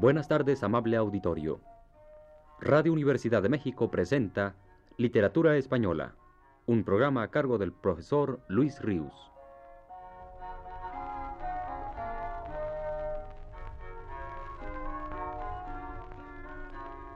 Buenas 0.00 0.28
tardes, 0.28 0.62
amable 0.62 0.96
auditorio. 0.96 1.60
Radio 2.58 2.90
Universidad 2.90 3.42
de 3.42 3.50
México 3.50 3.90
presenta 3.90 4.54
Literatura 4.96 5.58
Española, 5.58 6.14
un 6.64 6.84
programa 6.84 7.22
a 7.22 7.28
cargo 7.28 7.58
del 7.58 7.70
profesor 7.70 8.40
Luis 8.48 8.80
Ríos. 8.80 9.12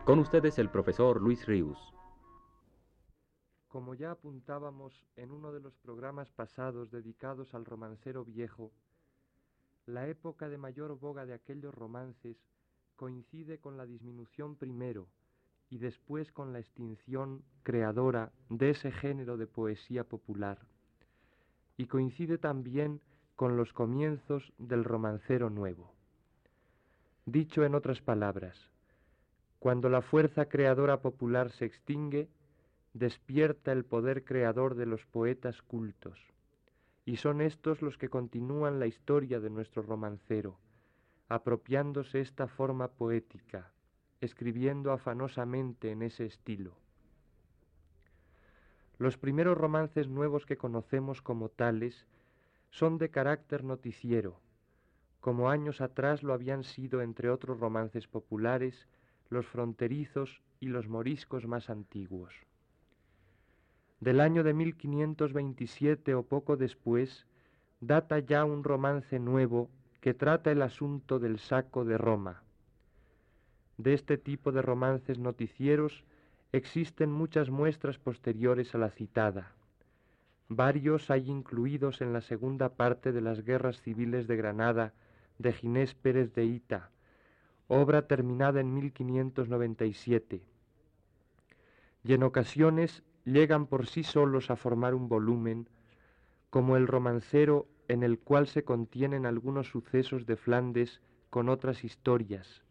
Con 0.04 0.18
ustedes 0.18 0.58
el 0.58 0.68
profesor 0.68 1.22
Luis 1.22 1.46
Ríos. 1.46 1.78
Como 3.68 3.94
ya 3.94 4.10
apuntábamos 4.10 5.06
en 5.16 5.30
uno 5.30 5.52
de 5.52 5.60
los 5.60 5.74
programas 5.78 6.30
pasados 6.32 6.90
dedicados 6.90 7.54
al 7.54 7.64
romancero 7.64 8.26
viejo, 8.26 8.72
la 9.86 10.06
época 10.06 10.50
de 10.50 10.58
mayor 10.58 10.98
boga 10.98 11.24
de 11.24 11.32
aquellos 11.32 11.74
romances 11.74 12.36
coincide 12.96 13.58
con 13.58 13.76
la 13.76 13.86
disminución 13.86 14.56
primero 14.56 15.06
y 15.70 15.78
después 15.78 16.30
con 16.32 16.52
la 16.52 16.60
extinción 16.60 17.42
creadora 17.62 18.32
de 18.48 18.70
ese 18.70 18.92
género 18.92 19.36
de 19.36 19.46
poesía 19.46 20.04
popular, 20.04 20.58
y 21.76 21.86
coincide 21.86 22.38
también 22.38 23.00
con 23.36 23.56
los 23.56 23.72
comienzos 23.72 24.52
del 24.58 24.84
romancero 24.84 25.50
nuevo. 25.50 25.92
Dicho 27.26 27.64
en 27.64 27.74
otras 27.74 28.00
palabras, 28.00 28.56
cuando 29.58 29.88
la 29.88 30.02
fuerza 30.02 30.46
creadora 30.46 31.00
popular 31.00 31.50
se 31.50 31.64
extingue, 31.64 32.28
despierta 32.92 33.72
el 33.72 33.84
poder 33.84 34.24
creador 34.24 34.74
de 34.74 34.86
los 34.86 35.04
poetas 35.06 35.62
cultos, 35.62 36.20
y 37.04 37.16
son 37.16 37.40
estos 37.40 37.82
los 37.82 37.98
que 37.98 38.08
continúan 38.08 38.78
la 38.78 38.86
historia 38.86 39.40
de 39.40 39.50
nuestro 39.50 39.82
romancero, 39.82 40.58
apropiándose 41.34 42.20
esta 42.20 42.46
forma 42.46 42.86
poética, 42.86 43.72
escribiendo 44.20 44.92
afanosamente 44.92 45.90
en 45.90 46.02
ese 46.02 46.26
estilo. 46.26 46.76
Los 48.98 49.18
primeros 49.18 49.58
romances 49.58 50.06
nuevos 50.08 50.46
que 50.46 50.56
conocemos 50.56 51.22
como 51.22 51.48
tales 51.48 52.06
son 52.70 52.98
de 52.98 53.10
carácter 53.10 53.64
noticiero, 53.64 54.38
como 55.18 55.50
años 55.50 55.80
atrás 55.80 56.22
lo 56.22 56.34
habían 56.34 56.62
sido 56.62 57.02
entre 57.02 57.30
otros 57.30 57.58
romances 57.58 58.06
populares, 58.06 58.86
los 59.28 59.44
fronterizos 59.44 60.40
y 60.60 60.66
los 60.66 60.86
moriscos 60.86 61.48
más 61.48 61.68
antiguos. 61.68 62.32
Del 63.98 64.20
año 64.20 64.44
de 64.44 64.54
1527 64.54 66.14
o 66.14 66.22
poco 66.22 66.56
después, 66.56 67.26
data 67.80 68.20
ya 68.20 68.44
un 68.44 68.62
romance 68.62 69.18
nuevo 69.18 69.68
que 70.04 70.12
trata 70.12 70.52
el 70.52 70.60
asunto 70.60 71.18
del 71.18 71.38
saco 71.38 71.86
de 71.86 71.96
Roma. 71.96 72.42
De 73.78 73.94
este 73.94 74.18
tipo 74.18 74.52
de 74.52 74.60
romances 74.60 75.18
noticieros 75.18 76.04
existen 76.52 77.10
muchas 77.10 77.48
muestras 77.48 77.96
posteriores 77.96 78.74
a 78.74 78.78
la 78.78 78.90
citada. 78.90 79.54
Varios 80.50 81.10
hay 81.10 81.30
incluidos 81.30 82.02
en 82.02 82.12
la 82.12 82.20
segunda 82.20 82.74
parte 82.74 83.12
de 83.12 83.22
las 83.22 83.46
guerras 83.46 83.80
civiles 83.80 84.26
de 84.26 84.36
Granada 84.36 84.92
de 85.38 85.54
Ginés 85.54 85.94
Pérez 85.94 86.34
de 86.34 86.44
Ita, 86.44 86.90
obra 87.68 88.06
terminada 88.06 88.60
en 88.60 88.74
1597. 88.74 90.42
Y 92.04 92.12
en 92.12 92.22
ocasiones 92.24 93.02
llegan 93.24 93.66
por 93.66 93.86
sí 93.86 94.02
solos 94.02 94.50
a 94.50 94.56
formar 94.56 94.94
un 94.94 95.08
volumen, 95.08 95.66
como 96.50 96.76
el 96.76 96.88
romancero 96.88 97.68
en 97.88 98.02
el 98.02 98.18
cual 98.18 98.46
se 98.46 98.64
contienen 98.64 99.26
algunos 99.26 99.68
sucesos 99.68 100.26
de 100.26 100.36
Flandes 100.36 101.00
con 101.30 101.48
otras 101.48 101.84
historias, 101.84 102.62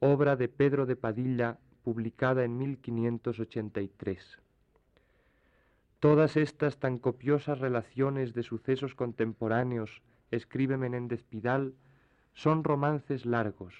obra 0.00 0.36
de 0.36 0.48
Pedro 0.48 0.86
de 0.86 0.96
Padilla 0.96 1.58
publicada 1.84 2.44
en 2.44 2.58
1583. 2.58 4.38
Todas 6.00 6.36
estas 6.36 6.78
tan 6.78 6.98
copiosas 6.98 7.58
relaciones 7.58 8.34
de 8.34 8.42
sucesos 8.42 8.94
contemporáneos, 8.94 10.02
escribe 10.30 10.76
Menéndez 10.76 11.22
Pidal, 11.22 11.74
son 12.34 12.64
romances 12.64 13.24
largos, 13.24 13.74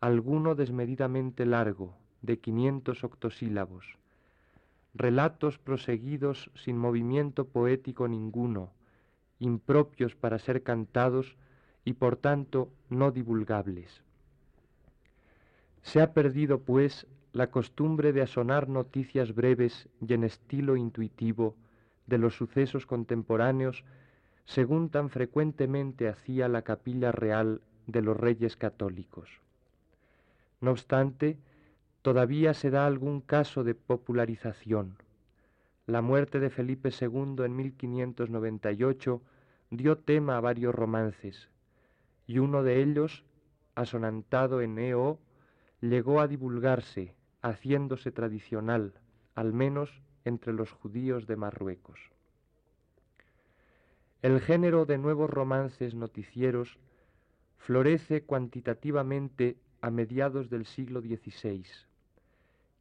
alguno 0.00 0.54
desmedidamente 0.54 1.46
largo, 1.46 1.96
de 2.22 2.38
quinientos 2.38 3.04
octosílabos, 3.04 3.98
relatos 4.94 5.58
proseguidos 5.58 6.50
sin 6.54 6.78
movimiento 6.78 7.46
poético 7.46 8.08
ninguno, 8.08 8.72
impropios 9.44 10.14
para 10.14 10.38
ser 10.38 10.62
cantados 10.62 11.36
y 11.84 11.94
por 11.94 12.16
tanto 12.16 12.70
no 12.88 13.10
divulgables. 13.10 14.02
Se 15.82 16.00
ha 16.00 16.12
perdido, 16.12 16.60
pues, 16.60 17.06
la 17.32 17.50
costumbre 17.50 18.12
de 18.12 18.22
asonar 18.22 18.68
noticias 18.68 19.34
breves 19.34 19.88
y 20.00 20.14
en 20.14 20.24
estilo 20.24 20.76
intuitivo 20.76 21.56
de 22.06 22.18
los 22.18 22.36
sucesos 22.36 22.86
contemporáneos, 22.86 23.84
según 24.44 24.88
tan 24.88 25.10
frecuentemente 25.10 26.08
hacía 26.08 26.48
la 26.48 26.62
capilla 26.62 27.12
real 27.12 27.60
de 27.86 28.02
los 28.02 28.16
reyes 28.16 28.56
católicos. 28.56 29.28
No 30.60 30.70
obstante, 30.70 31.38
todavía 32.02 32.54
se 32.54 32.70
da 32.70 32.86
algún 32.86 33.20
caso 33.20 33.64
de 33.64 33.74
popularización, 33.74 34.96
la 35.86 36.00
muerte 36.00 36.40
de 36.40 36.50
Felipe 36.50 36.90
II 36.98 37.44
en 37.44 37.56
1598 37.56 39.20
dio 39.76 39.98
tema 39.98 40.36
a 40.36 40.40
varios 40.40 40.74
romances, 40.74 41.48
y 42.26 42.38
uno 42.38 42.62
de 42.62 42.82
ellos, 42.82 43.24
asonantado 43.74 44.60
en 44.60 44.78
EO, 44.78 45.18
llegó 45.80 46.20
a 46.20 46.28
divulgarse, 46.28 47.14
haciéndose 47.42 48.10
tradicional, 48.10 48.94
al 49.34 49.52
menos 49.52 50.02
entre 50.24 50.52
los 50.52 50.70
judíos 50.70 51.26
de 51.26 51.36
Marruecos. 51.36 51.98
El 54.22 54.40
género 54.40 54.86
de 54.86 54.96
nuevos 54.96 55.28
romances 55.28 55.94
noticieros 55.94 56.78
florece 57.58 58.22
cuantitativamente 58.22 59.58
a 59.82 59.90
mediados 59.90 60.48
del 60.48 60.64
siglo 60.64 61.02
XVI, 61.02 61.66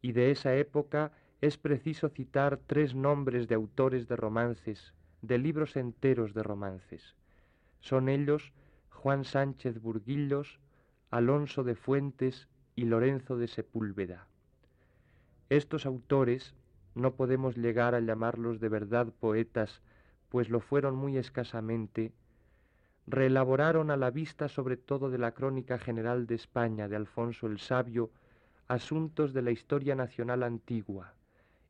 y 0.02 0.12
de 0.14 0.32
esa 0.32 0.56
época 0.56 1.12
es 1.42 1.58
preciso 1.58 2.08
citar 2.08 2.59
tres 2.66 2.96
nombres 2.96 3.50
de 3.50 3.56
autores 3.56 4.08
de 4.08 4.16
romances, 4.16 4.94
de 5.23 5.38
libros 5.38 5.75
enteros 5.78 6.34
de 6.34 6.44
romances. 6.44 7.16
Son 7.79 8.09
ellos 8.09 8.53
Juan 8.89 9.23
Sánchez 9.23 9.81
Burguillos, 9.81 10.59
Alonso 11.09 11.63
de 11.63 11.75
Fuentes 11.75 12.47
y 12.75 12.85
Lorenzo 12.85 13.38
de 13.38 13.47
Sepúlveda. 13.47 14.28
Estos 15.50 15.85
autores 15.85 16.53
no 16.94 17.16
podemos 17.16 17.57
llegar 17.57 17.95
a 17.95 18.01
llamarlos 18.01 18.59
de 18.59 18.69
verdad 18.69 19.07
poetas, 19.19 19.81
pues 20.29 20.50
lo 20.50 20.59
fueron 20.59 20.95
muy 20.95 21.17
escasamente, 21.17 22.11
reelaboraron 23.07 23.91
a 23.91 23.97
la 23.97 24.11
vista 24.11 24.50
sobre 24.50 24.78
todo 24.78 25.09
de 25.09 25.17
la 25.19 25.31
Crónica 25.31 25.78
General 25.78 26.28
de 26.28 26.35
España 26.35 26.88
de 26.88 26.95
Alfonso 26.95 27.47
el 27.47 27.59
Sabio 27.59 28.11
asuntos 28.67 29.34
de 29.34 29.41
la 29.41 29.51
historia 29.51 29.95
nacional 29.95 30.44
antigua, 30.44 31.13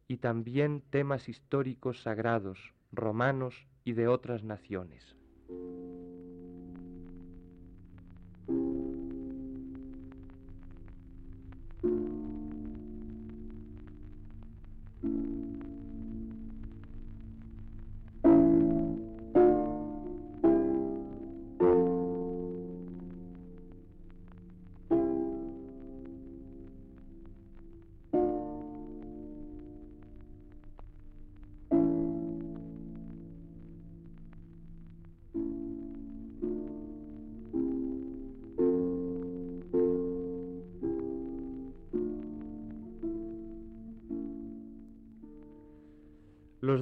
y 0.07 0.17
también 0.17 0.81
temas 0.89 1.29
históricos 1.29 2.01
sagrados, 2.01 2.73
romanos 2.93 3.67
y 3.83 3.93
de 3.93 4.07
otras 4.07 4.43
naciones. 4.43 5.15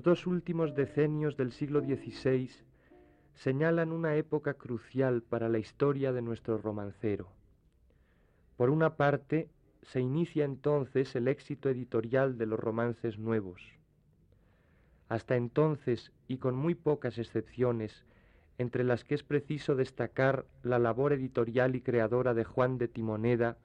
Dos 0.03 0.25
últimos 0.25 0.73
decenios 0.73 1.37
del 1.37 1.51
siglo 1.51 1.81
XVI 1.81 2.49
señalan 3.35 3.91
una 3.91 4.15
época 4.15 4.55
crucial 4.55 5.21
para 5.21 5.47
la 5.47 5.59
historia 5.59 6.11
de 6.11 6.23
nuestro 6.23 6.57
romancero. 6.57 7.27
Por 8.57 8.71
una 8.71 8.95
parte, 8.95 9.47
se 9.83 9.99
inicia 9.99 10.43
entonces 10.43 11.15
el 11.15 11.27
éxito 11.27 11.69
editorial 11.69 12.39
de 12.39 12.47
los 12.47 12.59
romances 12.59 13.19
nuevos. 13.19 13.61
Hasta 15.07 15.35
entonces, 15.35 16.11
y 16.27 16.37
con 16.37 16.55
muy 16.55 16.73
pocas 16.73 17.19
excepciones, 17.19 18.03
entre 18.57 18.83
las 18.83 19.03
que 19.03 19.13
es 19.13 19.21
preciso 19.21 19.75
destacar 19.75 20.47
la 20.63 20.79
labor 20.79 21.13
editorial 21.13 21.75
y 21.75 21.81
creadora 21.81 22.33
de 22.33 22.43
Juan 22.43 22.79
de 22.79 22.87
Timoneda, 22.87 23.59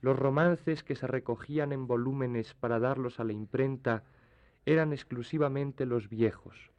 los 0.00 0.18
romances 0.18 0.82
que 0.82 0.96
se 0.96 1.06
recogían 1.06 1.70
en 1.70 1.86
volúmenes 1.86 2.52
para 2.54 2.80
darlos 2.80 3.20
a 3.20 3.24
la 3.24 3.32
imprenta 3.32 4.02
eran 4.66 4.92
exclusivamente 4.92 5.86
los 5.86 6.08
viejos. 6.08 6.70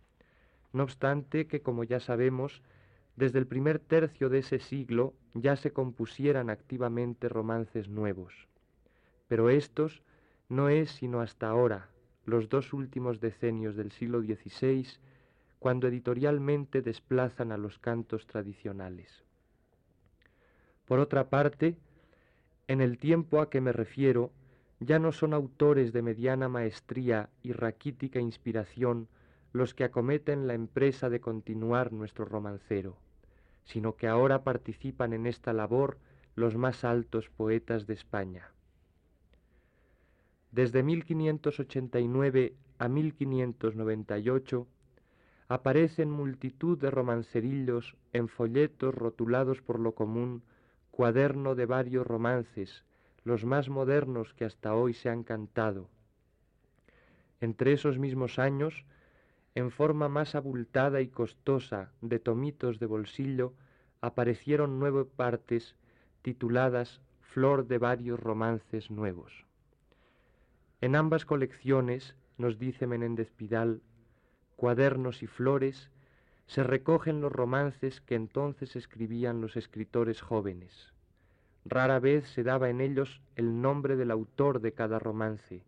No 0.71 0.83
obstante 0.83 1.47
que, 1.47 1.62
como 1.62 1.83
ya 1.83 2.00
sabemos, 2.00 2.62
desde 3.15 3.39
el 3.39 3.47
primer 3.47 3.80
tercio 3.80 4.30
de 4.30 4.39
ese 4.39 4.59
siglo 4.59 5.13
ya 5.33 5.56
se 5.56 5.71
compusieran 5.71 6.50
activamente 6.50 7.30
romances 7.30 7.89
nuevos. 7.89 8.47
Pero 9.27 9.50
estos 9.50 10.01
no 10.50 10.69
es 10.69 10.91
sino 10.91 11.21
hasta 11.21 11.47
ahora, 11.47 11.89
los 12.25 12.50
dos 12.50 12.74
últimos 12.74 13.19
decenios 13.19 13.75
del 13.75 13.91
siglo 13.91 14.21
XVI, 14.21 14.88
cuando 15.59 15.88
editorialmente 15.88 16.81
desplazan 16.81 17.51
a 17.51 17.57
los 17.57 17.80
cantos 17.80 18.27
tradicionales. 18.27 19.24
Por 20.85 21.00
otra 21.00 21.30
parte, 21.30 21.77
en 22.68 22.81
el 22.81 22.97
tiempo 22.97 23.39
a 23.39 23.50
que 23.50 23.62
me 23.62 23.71
refiero, 23.71 24.31
ya 24.85 25.00
no 25.00 25.12
son 25.12 25.33
autores 25.33 25.94
de 25.94 26.01
mediana 26.01 26.50
maestría 26.50 27.30
y 27.41 27.51
raquítica 27.51 28.19
inspiración 28.19 29.07
los 29.51 29.74
que 29.74 29.83
acometen 29.83 30.47
la 30.47 30.56
empresa 30.56 31.09
de 31.09 31.21
continuar 31.21 31.94
nuestro 31.94 32.25
romancero, 32.25 32.97
sino 33.65 33.95
que 33.95 34.07
ahora 34.07 34.44
participan 34.44 35.13
en 35.13 35.27
esta 35.27 35.53
labor 35.53 35.97
los 36.35 36.56
más 36.56 36.83
altos 36.83 37.30
poetas 37.30 37.85
de 37.85 37.94
España. 37.94 38.51
Desde 40.51 40.83
1589 40.83 42.56
a 42.80 42.88
1598 42.88 44.68
aparecen 45.47 46.09
multitud 46.09 46.77
de 46.80 46.89
romancerillos 46.89 47.95
en 48.12 48.27
folletos 48.27 48.94
rotulados 48.95 49.62
por 49.62 49.80
lo 49.80 49.94
común, 49.94 50.44
cuaderno 50.89 51.53
de 51.56 51.65
varios 51.65 52.07
romances, 52.07 52.83
los 53.23 53.45
más 53.45 53.69
modernos 53.69 54.33
que 54.33 54.45
hasta 54.45 54.75
hoy 54.75 54.93
se 54.93 55.09
han 55.09 55.23
cantado. 55.23 55.89
Entre 57.39 57.73
esos 57.73 57.99
mismos 57.99 58.39
años, 58.39 58.85
en 59.55 59.71
forma 59.71 60.09
más 60.09 60.35
abultada 60.35 61.01
y 61.01 61.07
costosa 61.07 61.91
de 62.01 62.19
tomitos 62.19 62.79
de 62.79 62.85
bolsillo, 62.85 63.53
aparecieron 64.01 64.79
nueve 64.79 65.05
partes 65.05 65.75
tituladas 66.21 67.01
Flor 67.21 67.67
de 67.67 67.77
varios 67.77 68.19
romances 68.19 68.91
nuevos. 68.91 69.45
En 70.81 70.95
ambas 70.95 71.25
colecciones, 71.25 72.15
nos 72.37 72.59
dice 72.59 72.87
Menéndez 72.87 73.31
Pidal, 73.31 73.81
cuadernos 74.55 75.23
y 75.23 75.27
flores, 75.27 75.89
se 76.45 76.63
recogen 76.63 77.21
los 77.21 77.31
romances 77.31 78.01
que 78.01 78.15
entonces 78.15 78.75
escribían 78.75 79.41
los 79.41 79.55
escritores 79.55 80.21
jóvenes. 80.21 80.93
Rara 81.65 82.00
vez 82.00 82.27
se 82.27 82.44
daba 82.44 82.69
en 82.69 82.81
ellos 82.81 83.21
el 83.36 83.62
nombre 83.62 83.95
del 83.95 84.12
autor 84.12 84.60
de 84.60 84.74
cada 84.74 85.00
romance. 85.00 85.63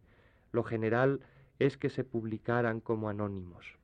Lo 0.51 0.63
general 0.63 1.21
es 1.59 1.77
que 1.77 1.89
se 1.89 2.03
publicaran 2.03 2.81
como 2.81 3.09
anónimos. 3.09 3.77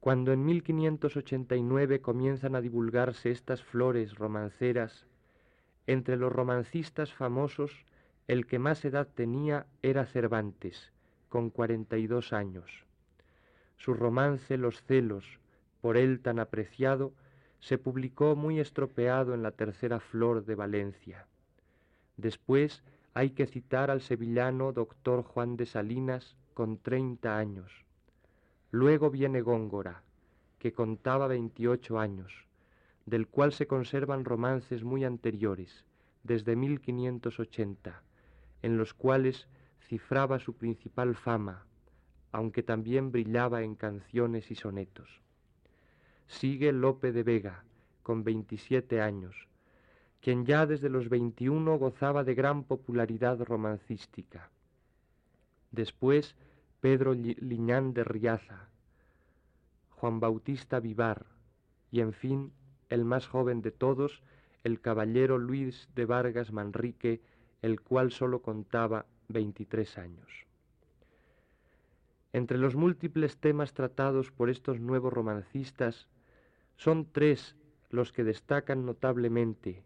Cuando 0.00 0.32
en 0.32 0.44
1589 0.44 2.00
comienzan 2.00 2.54
a 2.54 2.60
divulgarse 2.60 3.30
estas 3.30 3.62
flores 3.62 4.14
romanceras, 4.14 5.06
entre 5.86 6.16
los 6.16 6.32
romancistas 6.32 7.12
famosos 7.12 7.84
el 8.28 8.46
que 8.46 8.58
más 8.58 8.84
edad 8.84 9.08
tenía 9.14 9.66
era 9.82 10.04
Cervantes, 10.04 10.92
con 11.28 11.50
cuarenta 11.50 11.96
y 11.96 12.06
dos 12.06 12.32
años. 12.32 12.84
Su 13.76 13.94
romance 13.94 14.56
Los 14.56 14.82
celos, 14.82 15.38
por 15.80 15.96
él 15.96 16.20
tan 16.20 16.38
apreciado, 16.40 17.12
se 17.66 17.78
publicó 17.78 18.36
muy 18.36 18.60
estropeado 18.60 19.34
en 19.34 19.42
la 19.42 19.50
tercera 19.50 19.98
flor 19.98 20.44
de 20.44 20.54
Valencia. 20.54 21.26
Después 22.16 22.84
hay 23.12 23.30
que 23.30 23.48
citar 23.48 23.90
al 23.90 24.02
sevillano 24.02 24.72
doctor 24.72 25.24
Juan 25.24 25.56
de 25.56 25.66
Salinas 25.66 26.36
con 26.54 26.78
treinta 26.78 27.38
años. 27.38 27.84
Luego 28.70 29.10
viene 29.10 29.40
Góngora, 29.40 30.04
que 30.60 30.72
contaba 30.72 31.26
veintiocho 31.26 31.98
años, 31.98 32.46
del 33.04 33.26
cual 33.26 33.52
se 33.52 33.66
conservan 33.66 34.24
romances 34.24 34.84
muy 34.84 35.04
anteriores, 35.04 35.84
desde 36.22 36.54
1580, 36.54 38.00
en 38.62 38.76
los 38.76 38.94
cuales 38.94 39.48
cifraba 39.80 40.38
su 40.38 40.54
principal 40.54 41.16
fama, 41.16 41.66
aunque 42.30 42.62
también 42.62 43.10
brillaba 43.10 43.64
en 43.64 43.74
canciones 43.74 44.52
y 44.52 44.54
sonetos. 44.54 45.25
Sigue 46.28 46.72
Lope 46.72 47.12
de 47.12 47.22
Vega, 47.22 47.64
con 48.02 48.24
27 48.24 49.00
años, 49.00 49.48
quien 50.20 50.44
ya 50.44 50.66
desde 50.66 50.88
los 50.88 51.08
21 51.08 51.78
gozaba 51.78 52.24
de 52.24 52.34
gran 52.34 52.64
popularidad 52.64 53.40
romancística. 53.42 54.50
Después, 55.70 56.36
Pedro 56.80 57.14
Liñán 57.14 57.94
de 57.94 58.04
Riaza, 58.04 58.68
Juan 59.90 60.20
Bautista 60.20 60.78
Vivar 60.78 61.26
y, 61.90 62.00
en 62.00 62.12
fin, 62.12 62.52
el 62.88 63.04
más 63.04 63.26
joven 63.26 63.62
de 63.62 63.70
todos, 63.70 64.22
el 64.62 64.80
caballero 64.80 65.38
Luis 65.38 65.88
de 65.94 66.04
Vargas 66.04 66.52
Manrique, 66.52 67.22
el 67.62 67.80
cual 67.80 68.12
sólo 68.12 68.42
contaba 68.42 69.06
23 69.28 69.98
años. 69.98 70.46
Entre 72.32 72.58
los 72.58 72.76
múltiples 72.76 73.38
temas 73.38 73.72
tratados 73.72 74.30
por 74.30 74.50
estos 74.50 74.80
nuevos 74.80 75.12
romancistas, 75.12 76.08
son 76.76 77.10
tres 77.10 77.56
los 77.90 78.12
que 78.12 78.24
destacan 78.24 78.84
notablemente, 78.84 79.84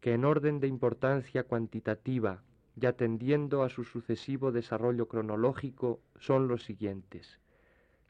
que 0.00 0.12
en 0.12 0.24
orden 0.24 0.60
de 0.60 0.68
importancia 0.68 1.44
cuantitativa 1.44 2.42
y 2.80 2.86
atendiendo 2.86 3.62
a 3.62 3.68
su 3.68 3.84
sucesivo 3.84 4.52
desarrollo 4.52 5.08
cronológico 5.08 6.00
son 6.18 6.48
los 6.48 6.64
siguientes, 6.64 7.40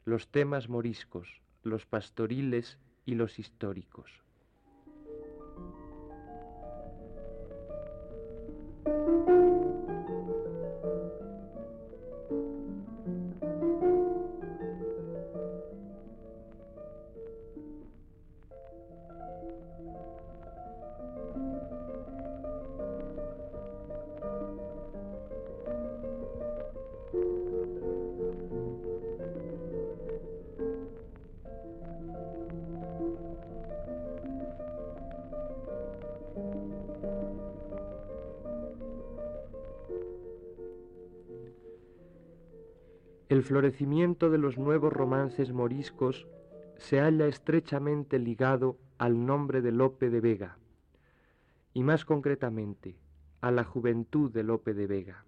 los 0.03 0.27
temas 0.27 0.69
moriscos, 0.69 1.41
los 1.63 1.85
pastoriles 1.85 2.77
y 3.05 3.15
los 3.15 3.39
históricos. 3.39 4.25
El 43.35 43.43
florecimiento 43.43 44.29
de 44.29 44.37
los 44.37 44.57
nuevos 44.57 44.93
romances 44.93 45.51
moriscos 45.51 46.25
se 46.77 47.01
halla 47.01 47.27
estrechamente 47.27 48.17
ligado 48.17 48.77
al 48.97 49.25
nombre 49.25 49.61
de 49.61 49.73
Lope 49.73 50.09
de 50.09 50.21
Vega, 50.21 50.57
y 51.73 51.83
más 51.83 52.05
concretamente 52.05 52.95
a 53.41 53.51
la 53.51 53.65
juventud 53.65 54.31
de 54.31 54.43
Lope 54.43 54.73
de 54.73 54.87
Vega. 54.87 55.25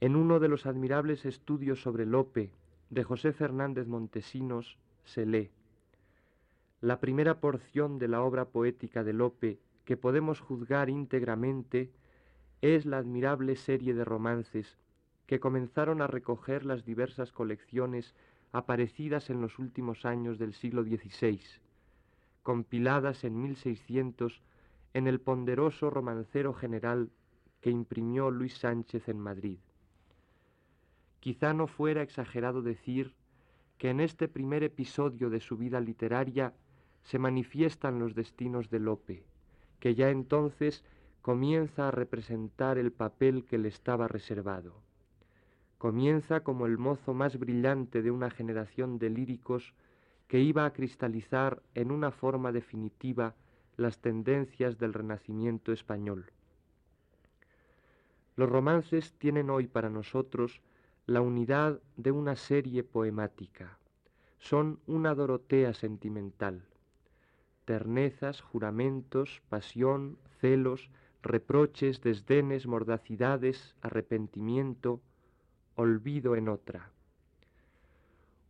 En 0.00 0.14
uno 0.14 0.38
de 0.38 0.48
los 0.48 0.66
admirables 0.66 1.24
estudios 1.24 1.80
sobre 1.80 2.04
Lope 2.04 2.50
de 2.90 3.02
José 3.02 3.32
Fernández 3.32 3.86
Montesinos 3.86 4.76
se 5.04 5.24
lee 5.24 5.48
La 6.82 7.00
primera 7.00 7.40
porción 7.40 7.98
de 7.98 8.08
la 8.08 8.20
obra 8.20 8.44
poética 8.44 9.04
de 9.04 9.14
Lope 9.14 9.58
que 9.86 9.96
podemos 9.96 10.40
juzgar 10.40 10.90
íntegramente 10.90 11.92
es 12.60 12.84
la 12.84 12.98
admirable 12.98 13.56
serie 13.56 13.94
de 13.94 14.04
romances 14.04 14.76
que 15.26 15.40
comenzaron 15.40 16.00
a 16.02 16.06
recoger 16.06 16.64
las 16.64 16.84
diversas 16.84 17.32
colecciones 17.32 18.14
aparecidas 18.52 19.28
en 19.30 19.40
los 19.40 19.58
últimos 19.58 20.04
años 20.04 20.38
del 20.38 20.54
siglo 20.54 20.82
XVI, 20.82 21.40
compiladas 22.42 23.24
en 23.24 23.42
1600 23.42 24.40
en 24.94 25.06
el 25.06 25.20
ponderoso 25.20 25.90
romancero 25.90 26.54
general 26.54 27.10
que 27.60 27.70
imprimió 27.70 28.30
Luis 28.30 28.56
Sánchez 28.58 29.08
en 29.08 29.18
Madrid. 29.18 29.58
Quizá 31.20 31.52
no 31.52 31.66
fuera 31.66 32.02
exagerado 32.02 32.62
decir 32.62 33.14
que 33.78 33.90
en 33.90 34.00
este 34.00 34.28
primer 34.28 34.62
episodio 34.62 35.28
de 35.28 35.40
su 35.40 35.56
vida 35.56 35.80
literaria 35.80 36.54
se 37.02 37.18
manifiestan 37.18 37.98
los 37.98 38.14
destinos 38.14 38.70
de 38.70 38.78
Lope, 38.78 39.24
que 39.80 39.94
ya 39.94 40.10
entonces 40.10 40.84
comienza 41.20 41.88
a 41.88 41.90
representar 41.90 42.78
el 42.78 42.92
papel 42.92 43.44
que 43.44 43.58
le 43.58 43.68
estaba 43.68 44.08
reservado. 44.08 44.85
Comienza 45.78 46.40
como 46.40 46.66
el 46.66 46.78
mozo 46.78 47.12
más 47.12 47.38
brillante 47.38 48.02
de 48.02 48.10
una 48.10 48.30
generación 48.30 48.98
de 48.98 49.10
líricos 49.10 49.74
que 50.26 50.40
iba 50.40 50.64
a 50.64 50.72
cristalizar 50.72 51.62
en 51.74 51.90
una 51.90 52.10
forma 52.10 52.50
definitiva 52.50 53.34
las 53.76 53.98
tendencias 53.98 54.78
del 54.78 54.94
Renacimiento 54.94 55.72
español. 55.72 56.32
Los 58.36 58.48
romances 58.48 59.14
tienen 59.14 59.50
hoy 59.50 59.66
para 59.66 59.90
nosotros 59.90 60.60
la 61.06 61.20
unidad 61.20 61.80
de 61.96 62.10
una 62.10 62.36
serie 62.36 62.82
poemática. 62.82 63.78
Son 64.38 64.80
una 64.86 65.14
Dorotea 65.14 65.72
sentimental. 65.72 66.62
Ternezas, 67.64 68.40
juramentos, 68.40 69.42
pasión, 69.48 70.18
celos, 70.40 70.90
reproches, 71.22 72.00
desdenes, 72.00 72.66
mordacidades, 72.66 73.74
arrepentimiento, 73.82 75.00
olvido 75.76 76.34
en 76.36 76.48
otra. 76.48 76.90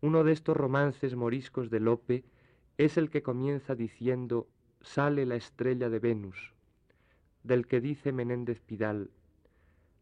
Uno 0.01 0.25
de 0.25 0.33
estos 0.33 0.57
romances 0.57 1.15
moriscos 1.15 1.71
de 1.71 1.81
Lope 1.81 2.25
es 2.79 2.97
el 2.97 3.11
que 3.11 3.23
comienza 3.23 3.75
diciendo 3.75 4.49
Sale 4.81 5.27
la 5.27 5.35
estrella 5.37 5.91
de 5.91 5.99
Venus, 5.99 6.55
del 7.43 7.67
que 7.67 7.81
dice 7.81 8.13
Menéndez 8.13 8.61
Pidal, 8.61 9.11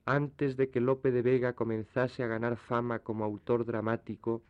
antes 0.05 0.59
de 0.59 0.69
que 0.69 0.81
Lope 0.81 1.11
de 1.11 1.23
Vega 1.23 1.55
comenzase 1.55 2.23
a 2.23 2.27
ganar 2.27 2.57
fama 2.57 2.99
como 2.99 3.25
autor 3.25 3.65
dramático, 3.65 4.43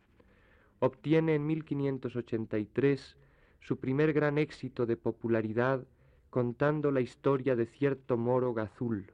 obtiene 0.79 1.35
en 1.35 1.47
1583 1.47 3.15
su 3.61 3.79
primer 3.79 4.11
gran 4.11 4.37
éxito 4.37 4.85
de 4.85 4.97
popularidad 4.97 5.85
contando 6.29 6.91
la 6.91 6.99
historia 6.99 7.55
de 7.55 7.65
cierto 7.65 8.17
moro 8.17 8.53
gazul, 8.53 9.13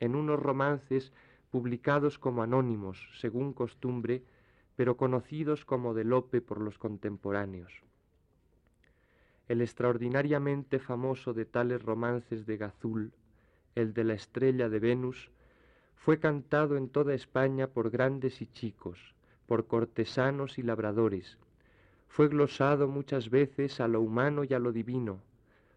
en 0.00 0.16
unos 0.16 0.40
romances 0.40 1.12
publicados 1.50 2.18
como 2.18 2.42
anónimos, 2.42 3.08
según 3.20 3.52
costumbre, 3.52 4.22
pero 4.76 4.96
conocidos 4.96 5.64
como 5.64 5.94
de 5.94 6.04
Lope 6.04 6.40
por 6.40 6.60
los 6.60 6.78
contemporáneos. 6.78 7.82
El 9.48 9.60
extraordinariamente 9.60 10.78
famoso 10.78 11.32
de 11.32 11.44
tales 11.44 11.82
romances 11.82 12.46
de 12.46 12.56
Gazul, 12.56 13.12
el 13.74 13.94
de 13.94 14.04
la 14.04 14.14
estrella 14.14 14.68
de 14.68 14.80
Venus, 14.80 15.30
fue 15.94 16.18
cantado 16.18 16.76
en 16.76 16.88
toda 16.88 17.14
España 17.14 17.68
por 17.68 17.90
grandes 17.90 18.42
y 18.42 18.46
chicos, 18.46 19.14
por 19.46 19.66
cortesanos 19.66 20.58
y 20.58 20.62
labradores, 20.62 21.38
fue 22.08 22.28
glosado 22.28 22.88
muchas 22.88 23.28
veces 23.28 23.78
a 23.78 23.88
lo 23.88 24.00
humano 24.00 24.42
y 24.44 24.54
a 24.54 24.58
lo 24.58 24.72
divino, 24.72 25.20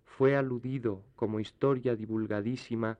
fue 0.06 0.38
aludido 0.38 1.04
como 1.18 1.42
historia 1.42 1.98
divulgadísima 1.98 2.98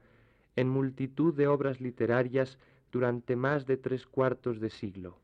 en 0.60 0.68
multitud 0.68 1.34
de 1.34 1.48
obras 1.48 1.80
literarias 1.80 2.60
durante 2.92 3.38
más 3.38 3.66
de 3.66 3.78
tres 3.78 4.06
cuartos 4.06 4.60
de 4.60 4.70
siglo, 4.70 5.18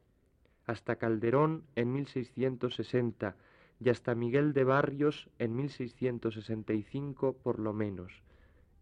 hasta 0.65 0.95
Calderón 0.95 1.65
en 1.75 1.91
1660 1.91 3.35
y 3.81 3.89
hasta 3.89 4.15
Miguel 4.15 4.53
de 4.53 4.63
Barrios 4.63 5.29
en 5.37 5.53
1665 5.57 7.33
por 7.33 7.59
lo 7.59 7.73
menos, 7.73 8.23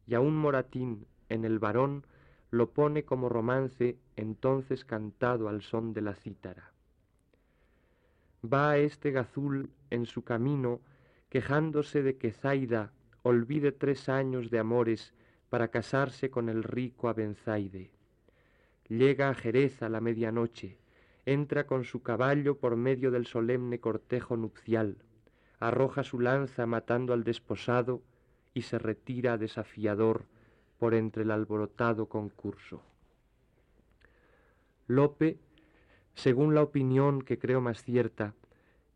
y 0.06 0.14
aún 0.14 0.38
Moratín 0.38 1.08
en 1.28 1.44
El 1.44 1.58
varón 1.58 2.06
lo 2.52 2.70
pone 2.70 3.04
como 3.04 3.30
romance 3.30 3.98
entonces 4.16 4.86
cantado 4.86 5.50
al 5.50 5.64
son 5.64 5.92
de 5.92 6.02
la 6.02 6.14
cítara. 6.14 6.72
Va 8.46 8.78
este 8.78 9.10
Gazul 9.10 9.72
en 9.90 10.06
su 10.06 10.24
camino 10.24 10.82
quejándose 11.30 12.04
de 12.04 12.18
que 12.18 12.32
Zaida 12.32 12.94
olvide 13.24 13.72
tres 13.72 14.08
años 14.08 14.52
de 14.52 14.60
amores 14.60 15.16
para 15.54 15.68
casarse 15.68 16.32
con 16.32 16.50
el 16.50 16.64
rico 16.64 17.10
Abenzaide. 17.10 17.92
Llega 18.88 19.30
a 19.30 19.36
Jerez 19.36 19.84
a 19.84 19.88
la 19.88 20.02
medianoche, 20.02 20.80
entra 21.28 21.68
con 21.68 21.84
su 21.84 22.02
caballo 22.02 22.58
por 22.58 22.76
medio 22.76 23.12
del 23.12 23.28
solemne 23.28 23.80
cortejo 23.80 24.36
nupcial, 24.36 24.98
arroja 25.60 26.04
su 26.04 26.20
lanza 26.20 26.66
matando 26.66 27.14
al 27.14 27.24
desposado 27.24 28.02
y 28.56 28.64
se 28.64 28.80
retira 28.80 29.38
desafiador 29.38 30.26
por 30.80 30.96
entre 30.96 31.22
el 31.22 31.30
alborotado 31.30 32.08
concurso. 32.08 32.82
Lope, 34.88 35.38
según 36.16 36.56
la 36.56 36.64
opinión 36.64 37.22
que 37.22 37.38
creo 37.38 37.62
más 37.62 37.84
cierta, 37.84 38.34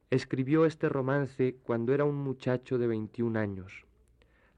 escribió 0.10 0.66
este 0.66 0.90
romance 0.90 1.56
cuando 1.62 1.94
era 1.94 2.04
un 2.04 2.16
muchacho 2.16 2.80
de 2.80 2.88
veintiún 2.88 3.38
años. 3.38 3.86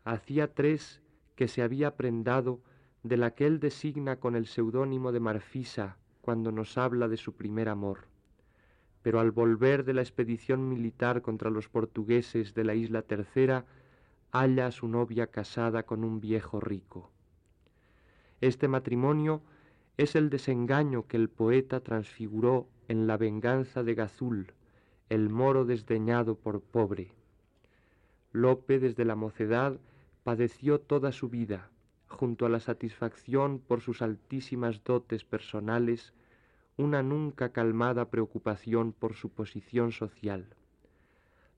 Hacía 0.05 0.53
tres 0.53 1.01
que 1.39 1.47
se 1.47 1.61
había 1.61 1.95
prendado 1.95 2.59
de 3.01 3.15
la 3.15 3.33
que 3.33 3.47
él 3.47 3.61
designa 3.61 4.17
con 4.17 4.35
el 4.35 4.45
seudónimo 4.45 5.13
de 5.13 5.21
Marfisa 5.21 5.95
cuando 6.19 6.51
nos 6.51 6.77
habla 6.77 7.07
de 7.07 7.15
su 7.15 7.31
primer 7.37 7.69
amor. 7.69 8.09
Pero 9.03 9.21
al 9.21 9.31
volver 9.31 9.85
de 9.85 9.93
la 9.93 10.01
expedición 10.01 10.67
militar 10.67 11.21
contra 11.21 11.49
los 11.49 11.69
portugueses 11.69 12.53
de 12.55 12.65
la 12.65 12.75
isla 12.75 13.03
tercera, 13.03 13.63
halla 14.33 14.67
a 14.67 14.71
su 14.73 14.89
novia 14.89 15.27
casada 15.27 15.83
con 15.83 16.03
un 16.03 16.19
viejo 16.19 16.59
rico. 16.59 17.09
Este 18.41 18.67
matrimonio 18.67 19.41
es 19.95 20.17
el 20.17 20.29
desengaño 20.29 21.07
que 21.07 21.15
el 21.15 21.29
poeta 21.29 21.79
transfiguró 21.79 22.67
en 22.89 23.07
la 23.07 23.15
venganza 23.15 23.81
de 23.81 23.95
Gazul, 23.95 24.51
el 25.07 25.29
moro 25.29 25.63
desdeñado 25.63 26.35
por 26.35 26.59
pobre. 26.59 27.13
Lope 28.33 28.77
desde 28.79 29.05
la 29.05 29.15
mocedad 29.15 29.79
padeció 30.23 30.79
toda 30.79 31.11
su 31.11 31.29
vida, 31.29 31.69
junto 32.07 32.45
a 32.45 32.49
la 32.49 32.59
satisfacción 32.59 33.59
por 33.59 33.81
sus 33.81 34.01
altísimas 34.01 34.83
dotes 34.83 35.23
personales, 35.23 36.13
una 36.77 37.03
nunca 37.03 37.51
calmada 37.51 38.09
preocupación 38.09 38.93
por 38.93 39.13
su 39.15 39.29
posición 39.29 39.91
social. 39.91 40.47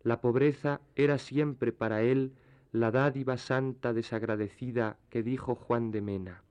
La 0.03 0.20
pobreza 0.20 0.82
era 0.96 1.18
siempre 1.18 1.72
para 1.72 2.01
él 2.01 2.34
la 2.72 2.91
dádiva 2.91 3.38
santa 3.38 3.94
desagradecida 3.94 4.98
que 5.10 5.24
dijo 5.24 5.56
Juan 5.56 5.91
de 5.91 6.01
Mena, 6.01 6.44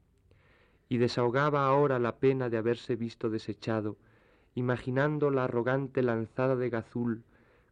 y 0.88 0.99
desahogaba 0.99 1.67
ahora 1.67 1.99
la 1.99 2.17
pena 2.19 2.49
de 2.49 2.59
haberse 2.59 2.97
visto 2.97 3.31
desechado, 3.31 3.97
imaginando 4.55 5.31
la 5.31 5.45
arrogante 5.45 6.02
lanzada 6.02 6.57
de 6.57 6.69
Gazul, 6.69 7.25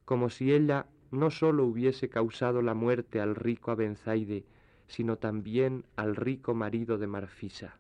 como 0.04 0.30
si 0.30 0.52
ella 0.52 0.86
no 1.10 1.30
sólo 1.30 1.64
hubiese 1.64 2.08
causado 2.08 2.62
la 2.62 2.74
muerte 2.74 3.20
al 3.20 3.34
rico 3.34 3.70
Abenzaide, 3.70 4.44
sino 4.86 5.16
también 5.16 5.84
al 5.96 6.16
rico 6.16 6.54
marido 6.54 6.98
de 6.98 7.06
Marfisa. 7.06 7.77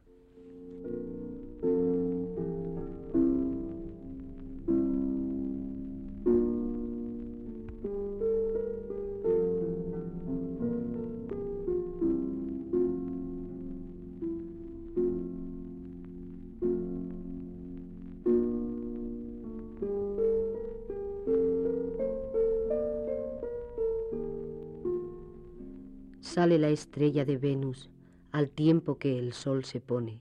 Sale 26.38 26.60
la 26.60 26.68
estrella 26.68 27.24
de 27.24 27.36
Venus 27.36 27.90
al 28.30 28.48
tiempo 28.50 28.96
que 28.96 29.18
el 29.18 29.32
sol 29.32 29.64
se 29.64 29.80
pone, 29.80 30.20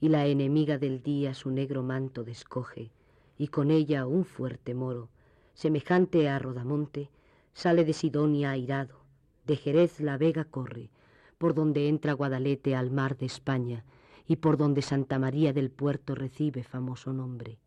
y 0.00 0.08
la 0.08 0.26
enemiga 0.26 0.78
del 0.78 1.00
día 1.00 1.32
su 1.32 1.48
negro 1.52 1.84
manto 1.84 2.24
descoge, 2.24 2.90
y 3.38 3.46
con 3.46 3.70
ella 3.70 4.04
un 4.04 4.24
fuerte 4.24 4.74
moro, 4.74 5.10
semejante 5.52 6.28
a 6.28 6.40
Rodamonte, 6.40 7.08
sale 7.52 7.84
de 7.84 7.92
Sidonia 7.92 8.50
airado, 8.50 9.04
de 9.46 9.54
Jerez 9.54 10.00
la 10.00 10.18
vega 10.18 10.44
corre, 10.44 10.90
por 11.38 11.54
donde 11.54 11.88
entra 11.88 12.14
Guadalete 12.14 12.74
al 12.74 12.90
mar 12.90 13.16
de 13.16 13.26
España, 13.26 13.84
y 14.26 14.34
por 14.34 14.56
donde 14.56 14.82
Santa 14.82 15.20
María 15.20 15.52
del 15.52 15.70
Puerto 15.70 16.16
recibe 16.16 16.64
famoso 16.64 17.12
nombre. 17.12 17.60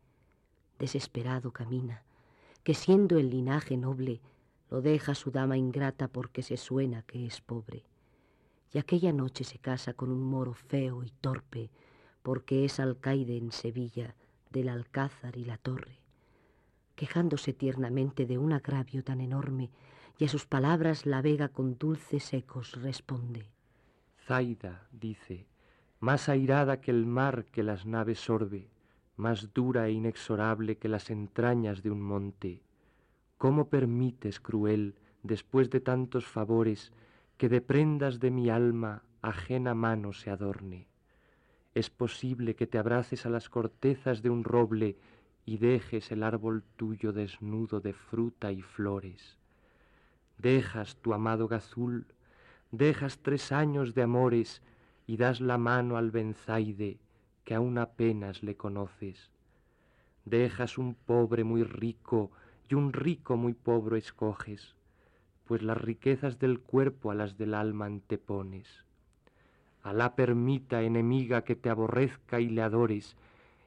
Desesperado 0.77 1.53
camina, 1.53 2.03
que 2.65 2.73
siendo 2.73 3.17
el 3.17 3.29
linaje 3.29 3.77
noble, 3.77 4.19
lo 4.69 4.81
deja 4.81 5.15
su 5.15 5.31
dama 5.31 5.57
ingrata 5.57 6.07
porque 6.07 6.43
se 6.43 6.57
suena 6.57 7.01
que 7.03 7.25
es 7.25 7.41
pobre. 7.41 7.83
Y 8.73 8.79
aquella 8.79 9.13
noche 9.13 9.43
se 9.43 9.59
casa 9.59 9.93
con 9.93 10.11
un 10.11 10.23
moro 10.23 10.53
feo 10.53 11.03
y 11.03 11.11
torpe, 11.21 11.69
porque 12.21 12.65
es 12.65 12.79
alcaide 12.79 13.37
en 13.37 13.51
Sevilla 13.51 14.15
del 14.51 14.69
Alcázar 14.69 15.37
y 15.37 15.45
la 15.45 15.57
Torre. 15.57 15.99
Quejándose 16.95 17.53
tiernamente 17.53 18.25
de 18.25 18.37
un 18.37 18.51
agravio 18.51 19.03
tan 19.03 19.21
enorme, 19.21 19.69
y 20.17 20.25
a 20.25 20.29
sus 20.29 20.45
palabras 20.45 21.05
la 21.05 21.21
vega 21.21 21.49
con 21.49 21.77
dulces 21.77 22.33
ecos 22.33 22.73
responde. 22.81 23.49
Zaida, 24.25 24.87
dice, 24.91 25.47
más 25.99 26.27
airada 26.27 26.81
que 26.81 26.91
el 26.91 27.05
mar 27.05 27.45
que 27.45 27.63
las 27.63 27.85
naves 27.85 28.19
sorbe, 28.19 28.69
más 29.15 29.53
dura 29.53 29.87
e 29.87 29.91
inexorable 29.91 30.77
que 30.77 30.89
las 30.89 31.09
entrañas 31.09 31.81
de 31.81 31.91
un 31.91 32.01
monte, 32.01 32.61
¿Cómo 33.37 33.69
permites, 33.69 34.39
cruel, 34.39 34.95
después 35.21 35.69
de 35.69 35.79
tantos 35.79 36.25
favores, 36.25 36.91
que 37.37 37.49
de 37.49 37.61
prendas 37.61 38.19
de 38.19 38.31
mi 38.31 38.49
alma 38.49 39.03
ajena 39.21 39.75
mano 39.75 40.11
se 40.13 40.31
adorne? 40.31 40.87
Es 41.75 41.91
posible 41.91 42.55
que 42.55 42.65
te 42.65 42.79
abraces 42.79 43.27
a 43.27 43.29
las 43.29 43.49
cortezas 43.49 44.23
de 44.23 44.31
un 44.31 44.43
roble 44.43 44.97
y 45.45 45.57
dejes 45.57 46.11
el 46.11 46.23
árbol 46.23 46.63
tuyo 46.77 47.13
desnudo 47.13 47.79
de 47.79 47.93
fruta 47.93 48.51
y 48.51 48.63
flores. 48.63 49.37
Dejas 50.39 50.95
tu 50.97 51.13
amado 51.13 51.47
gazul, 51.47 52.07
dejas 52.71 53.19
tres 53.19 53.51
años 53.51 53.93
de 53.93 54.01
amores 54.01 54.63
y 55.05 55.17
das 55.17 55.41
la 55.41 55.59
mano 55.59 55.97
al 55.97 56.09
benzaide 56.09 56.97
que 57.43 57.53
aún 57.53 57.77
apenas 57.77 58.41
le 58.41 58.57
conoces. 58.57 59.29
Dejas 60.25 60.79
un 60.79 60.95
pobre 60.95 61.43
muy 61.43 61.63
rico 61.63 62.31
y 62.69 62.75
un 62.75 62.93
rico 62.93 63.37
muy 63.37 63.53
pobre 63.53 63.97
escoges, 63.97 64.75
pues 65.45 65.61
las 65.61 65.77
riquezas 65.77 66.39
del 66.39 66.59
cuerpo 66.59 67.11
a 67.11 67.15
las 67.15 67.37
del 67.37 67.53
alma 67.53 67.85
antepones. 67.85 68.83
Alá 69.83 70.15
permita, 70.15 70.81
enemiga, 70.81 71.43
que 71.43 71.55
te 71.55 71.69
aborrezca 71.69 72.41
y 72.41 72.49
le 72.49 72.61
adores, 72.61 73.15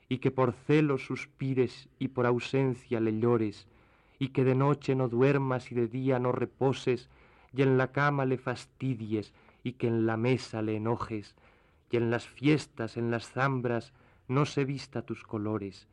y 0.08 0.18
que 0.18 0.30
por 0.30 0.52
celo 0.52 0.98
suspires 0.98 1.88
y 1.98 2.08
por 2.08 2.26
ausencia 2.26 3.00
le 3.00 3.18
llores, 3.18 3.66
y 4.18 4.28
que 4.28 4.44
de 4.44 4.54
noche 4.54 4.94
no 4.94 5.08
duermas 5.08 5.72
y 5.72 5.74
de 5.74 5.88
día 5.88 6.18
no 6.18 6.32
reposes, 6.32 7.08
y 7.54 7.62
en 7.62 7.78
la 7.78 7.92
cama 7.92 8.26
le 8.26 8.36
fastidies, 8.36 9.32
y 9.62 9.72
que 9.72 9.86
en 9.86 10.06
la 10.06 10.16
mesa 10.16 10.60
le 10.60 10.76
enojes, 10.76 11.34
y 11.90 11.96
en 11.96 12.10
las 12.10 12.26
fiestas, 12.26 12.96
en 12.96 13.10
las 13.10 13.30
zambras, 13.30 13.92
no 14.28 14.44
se 14.44 14.64
vista 14.64 15.02
tus 15.02 15.22
colores, 15.22 15.88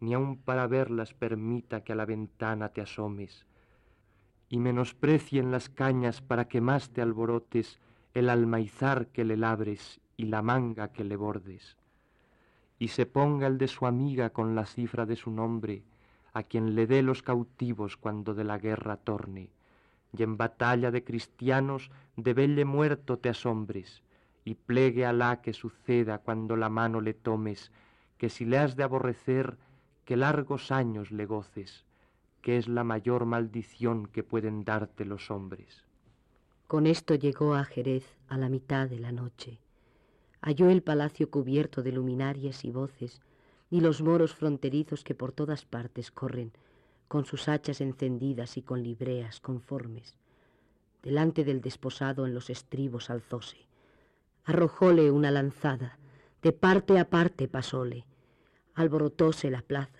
ni 0.00 0.14
aun 0.14 0.36
para 0.36 0.66
verlas 0.66 1.14
permita 1.14 1.82
que 1.82 1.92
a 1.92 1.96
la 1.96 2.04
ventana 2.04 2.70
te 2.70 2.80
asomes, 2.80 3.46
y 4.48 4.58
menosprecien 4.58 5.50
las 5.50 5.68
cañas 5.68 6.22
para 6.22 6.48
que 6.48 6.60
más 6.60 6.90
te 6.90 7.02
alborotes 7.02 7.78
el 8.14 8.30
almaizar 8.30 9.08
que 9.08 9.24
le 9.24 9.36
labres 9.36 10.00
y 10.16 10.26
la 10.26 10.42
manga 10.42 10.92
que 10.92 11.04
le 11.04 11.16
bordes, 11.16 11.76
y 12.78 12.88
se 12.88 13.06
ponga 13.06 13.46
el 13.46 13.58
de 13.58 13.68
su 13.68 13.86
amiga 13.86 14.30
con 14.30 14.54
la 14.54 14.66
cifra 14.66 15.04
de 15.06 15.16
su 15.16 15.30
nombre, 15.30 15.82
a 16.32 16.42
quien 16.42 16.74
le 16.74 16.86
dé 16.86 17.02
los 17.02 17.22
cautivos 17.22 17.96
cuando 17.96 18.34
de 18.34 18.44
la 18.44 18.58
guerra 18.58 18.96
torne, 18.96 19.50
y 20.16 20.22
en 20.22 20.36
batalla 20.36 20.90
de 20.90 21.04
cristianos 21.04 21.90
de 22.16 22.34
velle 22.34 22.64
muerto 22.64 23.18
te 23.18 23.28
asombres, 23.28 24.02
y 24.44 24.54
plegue 24.54 25.04
Alá 25.04 25.42
que 25.42 25.52
suceda 25.52 26.18
cuando 26.18 26.56
la 26.56 26.68
mano 26.68 27.00
le 27.00 27.12
tomes, 27.12 27.70
que 28.16 28.30
si 28.30 28.44
le 28.44 28.58
has 28.58 28.76
de 28.76 28.84
aborrecer, 28.84 29.58
que 30.08 30.16
largos 30.16 30.70
años 30.70 31.10
le 31.10 31.26
goces, 31.26 31.84
que 32.40 32.56
es 32.56 32.66
la 32.66 32.82
mayor 32.82 33.26
maldición 33.26 34.06
que 34.06 34.22
pueden 34.22 34.64
darte 34.64 35.04
los 35.04 35.30
hombres. 35.30 35.84
Con 36.66 36.86
esto 36.86 37.14
llegó 37.14 37.52
a 37.52 37.64
Jerez 37.64 38.16
a 38.26 38.38
la 38.38 38.48
mitad 38.48 38.88
de 38.88 39.00
la 39.00 39.12
noche. 39.12 39.58
Halló 40.40 40.70
el 40.70 40.82
palacio 40.82 41.30
cubierto 41.30 41.82
de 41.82 41.92
luminarias 41.92 42.64
y 42.64 42.70
voces, 42.70 43.20
y 43.68 43.82
los 43.82 44.00
moros 44.00 44.34
fronterizos 44.34 45.04
que 45.04 45.14
por 45.14 45.32
todas 45.32 45.66
partes 45.66 46.10
corren, 46.10 46.52
con 47.06 47.26
sus 47.26 47.46
hachas 47.46 47.82
encendidas 47.82 48.56
y 48.56 48.62
con 48.62 48.82
libreas 48.82 49.40
conformes. 49.40 50.16
Delante 51.02 51.44
del 51.44 51.60
desposado 51.60 52.26
en 52.26 52.32
los 52.32 52.48
estribos 52.48 53.10
alzóse. 53.10 53.66
Arrojóle 54.46 55.10
una 55.10 55.30
lanzada, 55.30 55.98
de 56.40 56.52
parte 56.52 56.98
a 56.98 57.10
parte 57.10 57.46
pasóle. 57.46 58.06
Alborotóse 58.74 59.50
la 59.50 59.60
plaza 59.60 59.97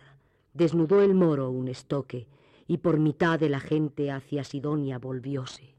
desnudó 0.58 1.00
el 1.02 1.14
moro 1.14 1.50
un 1.50 1.68
estoque 1.68 2.26
y 2.66 2.78
por 2.78 2.98
mitad 2.98 3.38
de 3.38 3.48
la 3.48 3.60
gente 3.60 4.10
hacia 4.10 4.42
Sidonia 4.42 4.98
volvióse. 4.98 5.77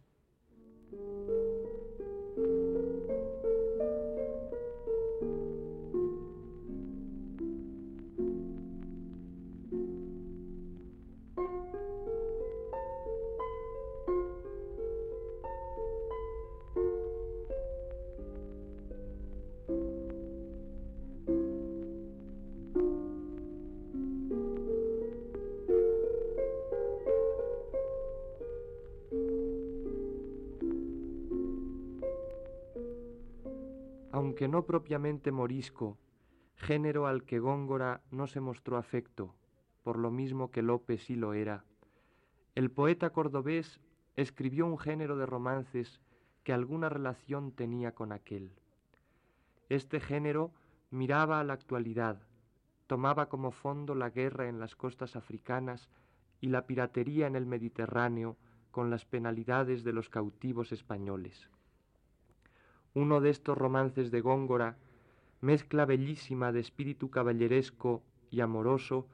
Aunque 34.39 34.55
no 34.55 34.63
propiamente 34.63 35.33
morisco, 35.33 35.97
género 36.55 37.07
al 37.07 37.25
que 37.25 37.39
Góngora 37.39 37.99
no 38.09 38.25
se 38.25 38.39
mostró 38.39 38.77
afecto, 38.77 39.35
por 39.83 39.97
lo 39.97 40.11
mismo 40.11 40.49
que 40.49 40.61
López 40.61 41.03
sí 41.03 41.17
lo 41.17 41.33
era, 41.33 41.65
el 42.55 42.71
poeta 42.71 43.09
cordobés 43.09 43.81
escribió 44.15 44.65
un 44.65 44.77
género 44.77 45.17
de 45.17 45.25
romances 45.25 45.99
que 46.45 46.53
alguna 46.53 46.87
relación 46.87 47.51
tenía 47.51 47.93
con 47.93 48.13
aquel. 48.13 48.53
Este 49.67 49.99
género 49.99 50.53
miraba 50.89 51.41
a 51.41 51.43
la 51.43 51.51
actualidad, 51.51 52.21
tomaba 52.87 53.27
como 53.27 53.51
fondo 53.51 53.93
la 53.93 54.09
guerra 54.09 54.47
en 54.47 54.57
las 54.57 54.73
costas 54.77 55.17
africanas 55.17 55.89
y 56.39 56.47
la 56.47 56.65
piratería 56.65 57.27
en 57.27 57.35
el 57.35 57.45
Mediterráneo 57.45 58.37
con 58.71 58.89
las 58.89 59.03
penalidades 59.03 59.83
de 59.83 59.91
los 59.91 60.07
cautivos 60.07 60.71
españoles. 60.71 61.49
Uno 62.93 63.21
de 63.21 63.29
estos 63.29 63.57
romances 63.57 64.11
de 64.11 64.21
Góngora, 64.21 64.77
mezcla 65.41 65.85
bellísima 65.85 66.51
de 66.51 66.59
espíritu 66.59 67.09
caballeresco 67.09 68.03
y 68.31 68.41
amoroso, 68.41 69.07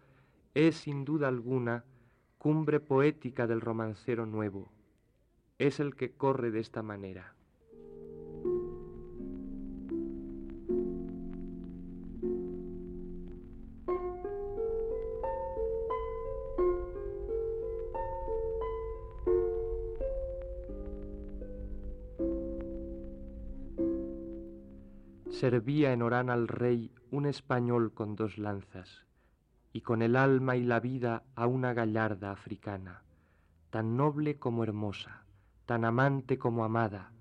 es 0.54 0.78
sin 0.78 1.06
duda 1.06 1.28
alguna 1.28 1.84
cumbre 2.38 2.80
poética 2.80 3.48
del 3.48 3.62
romancero 3.62 4.26
nuevo. 4.26 4.70
Es 5.60 5.80
el 5.80 5.96
que 5.96 6.12
corre 6.12 6.52
de 6.52 6.60
esta 6.60 6.82
manera. 6.82 7.35
Servía 25.36 25.92
en 25.92 26.02
Orán 26.02 26.30
al 26.30 26.48
rey 26.48 26.92
un 27.12 27.26
español 27.26 27.94
con 27.94 28.16
dos 28.16 28.38
lanzas, 28.38 29.06
y 29.74 29.82
con 29.82 30.02
el 30.02 30.16
alma 30.16 30.56
y 30.56 30.64
la 30.64 30.80
vida 30.80 31.24
a 31.36 31.46
una 31.46 31.74
gallarda 31.74 32.32
africana, 32.32 33.02
tan 33.70 33.98
noble 33.98 34.40
como 34.40 34.64
hermosa, 34.64 35.26
tan 35.66 35.84
amante 35.84 36.38
como 36.38 36.64
amada, 36.64 37.12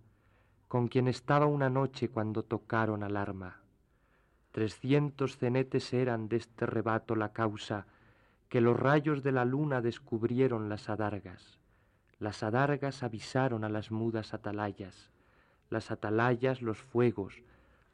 con 0.68 0.86
quien 0.86 1.08
estaba 1.08 1.46
una 1.46 1.68
noche 1.68 2.08
cuando 2.08 2.44
tocaron 2.44 3.02
al 3.02 3.16
arma. 3.16 3.56
Trescientos 4.52 5.36
cenetes 5.36 5.92
eran 5.92 6.28
de 6.28 6.36
este 6.36 6.66
rebato 6.66 7.16
la 7.16 7.32
causa, 7.32 7.86
que 8.48 8.60
los 8.60 8.78
rayos 8.78 9.24
de 9.24 9.32
la 9.32 9.44
luna 9.44 9.80
descubrieron 9.80 10.68
las 10.68 10.88
adargas. 10.88 11.58
Las 12.20 12.44
adargas 12.44 13.02
avisaron 13.02 13.64
a 13.64 13.68
las 13.68 13.90
mudas 13.90 14.34
atalayas, 14.34 15.10
las 15.68 15.90
atalayas 15.90 16.62
los 16.62 16.78
fuegos, 16.78 17.42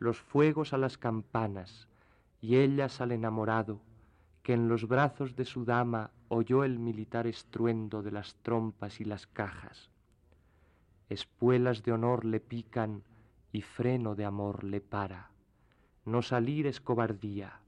los 0.01 0.19
fuegos 0.19 0.73
a 0.73 0.79
las 0.79 0.97
campanas, 0.97 1.87
y 2.41 2.57
ellas 2.57 3.03
al 3.03 3.13
enamorado, 3.13 3.81
que 4.43 4.55
en 4.55 4.67
los 4.67 4.89
brazos 4.89 5.37
de 5.37 5.45
su 5.45 5.67
dama 5.67 6.11
oyó 6.29 6.65
el 6.65 6.79
militar 6.79 7.27
estruendo 7.27 8.03
de 8.03 8.11
las 8.11 8.35
trompas 8.37 9.01
y 9.01 9.05
las 9.05 9.27
cajas. 9.27 9.91
Espuelas 11.11 11.83
de 11.83 11.93
honor 11.93 12.25
le 12.25 12.41
pican 12.41 13.03
y 13.53 13.61
freno 13.61 14.15
de 14.15 14.25
amor 14.25 14.65
le 14.65 14.81
para. 14.81 15.31
No 16.07 16.23
salir 16.23 16.67
es 16.67 16.81
cobardía, 16.81 17.61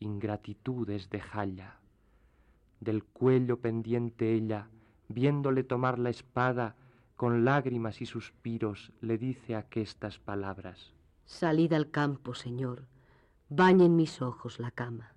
ingratitud 0.00 0.90
es 0.90 1.08
de 1.08 1.20
jalla. 1.20 1.76
Del 2.80 3.04
cuello 3.04 3.58
pendiente 3.58 4.34
ella, 4.34 4.68
viéndole 5.08 5.64
tomar 5.64 5.98
la 5.98 6.10
espada, 6.10 6.76
con 7.16 7.46
lágrimas 7.46 8.02
y 8.02 8.06
suspiros 8.06 8.92
le 9.00 9.16
dice 9.16 9.56
aquestas 9.56 10.18
palabras. 10.18 10.92
Salid 11.30 11.72
al 11.72 11.90
campo, 11.90 12.34
Señor, 12.34 12.86
bañen 13.48 13.94
mis 13.94 14.20
ojos 14.20 14.58
la 14.58 14.72
cama, 14.72 15.14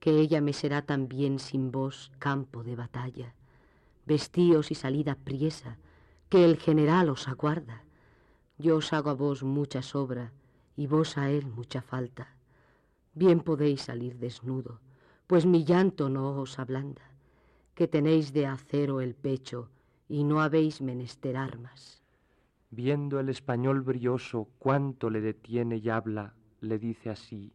que 0.00 0.18
ella 0.18 0.40
me 0.40 0.52
será 0.52 0.82
también 0.82 1.38
sin 1.38 1.70
vos 1.70 2.10
campo 2.18 2.64
de 2.64 2.74
batalla. 2.74 3.34
Vestíos 4.04 4.72
y 4.72 4.74
salid 4.74 5.08
a 5.08 5.16
que 6.28 6.44
el 6.44 6.58
general 6.58 7.08
os 7.08 7.28
aguarda. 7.28 7.84
Yo 8.58 8.76
os 8.76 8.92
hago 8.92 9.10
a 9.10 9.14
vos 9.14 9.44
mucha 9.44 9.80
sobra 9.80 10.32
y 10.76 10.88
vos 10.88 11.16
a 11.16 11.30
él 11.30 11.46
mucha 11.46 11.80
falta. 11.80 12.34
Bien 13.14 13.40
podéis 13.40 13.82
salir 13.82 14.18
desnudo, 14.18 14.80
pues 15.28 15.46
mi 15.46 15.64
llanto 15.64 16.10
no 16.10 16.36
os 16.40 16.58
ablanda, 16.58 17.12
que 17.74 17.86
tenéis 17.86 18.32
de 18.32 18.48
acero 18.48 19.00
el 19.00 19.14
pecho 19.14 19.70
y 20.08 20.24
no 20.24 20.42
habéis 20.42 20.82
menester 20.82 21.36
armas. 21.36 22.03
Viendo 22.76 23.20
el 23.20 23.28
español 23.28 23.82
brioso 23.82 24.48
cuánto 24.58 25.08
le 25.08 25.20
detiene 25.20 25.76
y 25.76 25.88
habla, 25.90 26.34
le 26.60 26.80
dice 26.80 27.08
así, 27.08 27.52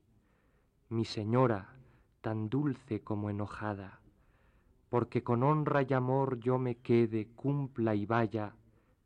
Mi 0.87 1.03
señora, 1.03 1.75
tan 2.21 2.47
dulce 2.47 3.01
como 3.01 3.29
enojada, 3.29 3.99
porque 4.89 5.21
con 5.21 5.43
honra 5.43 5.81
y 5.81 5.91
amor 5.91 6.39
yo 6.39 6.57
me 6.57 6.77
quede, 6.77 7.27
cumpla 7.35 7.95
y 7.95 8.05
vaya, 8.05 8.55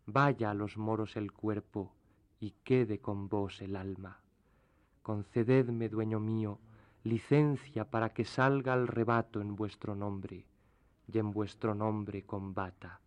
vaya 0.05 0.51
a 0.51 0.53
los 0.53 0.77
moros 0.77 1.15
el 1.15 1.31
cuerpo 1.31 1.95
y 2.39 2.51
quede 2.63 2.99
con 2.99 3.27
vos 3.27 3.59
el 3.63 3.75
alma. 3.75 4.19
Concededme, 5.01 5.89
dueño 5.89 6.19
mío, 6.19 6.59
licencia 7.03 7.89
para 7.89 8.13
que 8.13 8.25
salga 8.25 8.73
al 8.73 8.87
rebato 8.87 9.41
en 9.41 9.55
vuestro 9.55 9.95
nombre 9.95 10.45
y 11.11 11.17
en 11.17 11.31
vuestro 11.31 11.73
nombre 11.73 12.21
combata. 12.21 12.99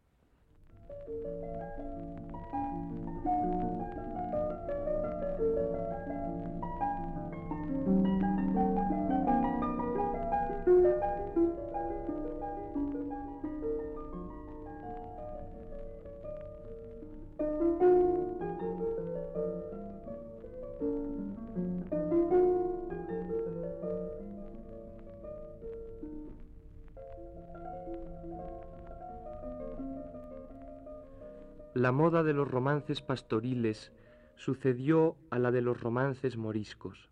La 31.87 31.92
moda 31.92 32.25
de 32.25 32.33
los 32.33 32.51
romances 32.51 33.01
pastoriles 33.01 33.92
sucedió 34.35 35.16
a 35.31 35.38
la 35.38 35.53
de 35.53 35.62
los 35.62 35.81
romances 35.81 36.37
moriscos. 36.37 37.11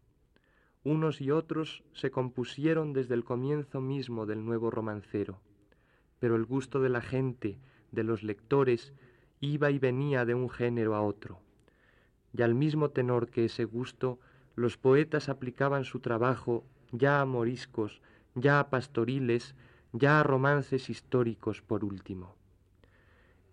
Unos 0.83 1.21
y 1.21 1.31
otros 1.31 1.85
se 1.93 2.11
compusieron 2.11 2.93
desde 2.93 3.15
el 3.15 3.23
comienzo 3.23 3.81
mismo 3.81 4.27
del 4.27 4.45
nuevo 4.45 4.73
romancero, 4.73 5.39
pero 6.19 6.35
el 6.35 6.45
gusto 6.45 6.81
de 6.81 6.89
la 6.89 7.03
gente, 7.03 7.61
de 7.93 8.03
los 8.03 8.25
lectores, 8.25 8.95
iba 9.39 9.71
y 9.71 9.79
venía 9.79 10.25
de 10.25 10.35
un 10.35 10.51
género 10.51 10.97
a 10.97 11.03
otro. 11.03 11.39
Y 12.33 12.43
al 12.43 12.57
mismo 12.57 12.91
tenor 12.91 13.31
que 13.31 13.45
ese 13.45 13.67
gusto, 13.67 14.19
los 14.57 14.77
poetas 14.77 15.29
aplicaban 15.29 15.85
su 15.85 16.01
trabajo 16.01 16.65
ya 16.91 17.21
a 17.21 17.25
moriscos, 17.27 18.03
ya 18.35 18.59
a 18.59 18.71
pastoriles, 18.71 19.55
ya 19.93 20.19
a 20.19 20.25
romances 20.25 20.91
históricos 20.91 21.63
por 21.63 21.85
último. 21.85 22.35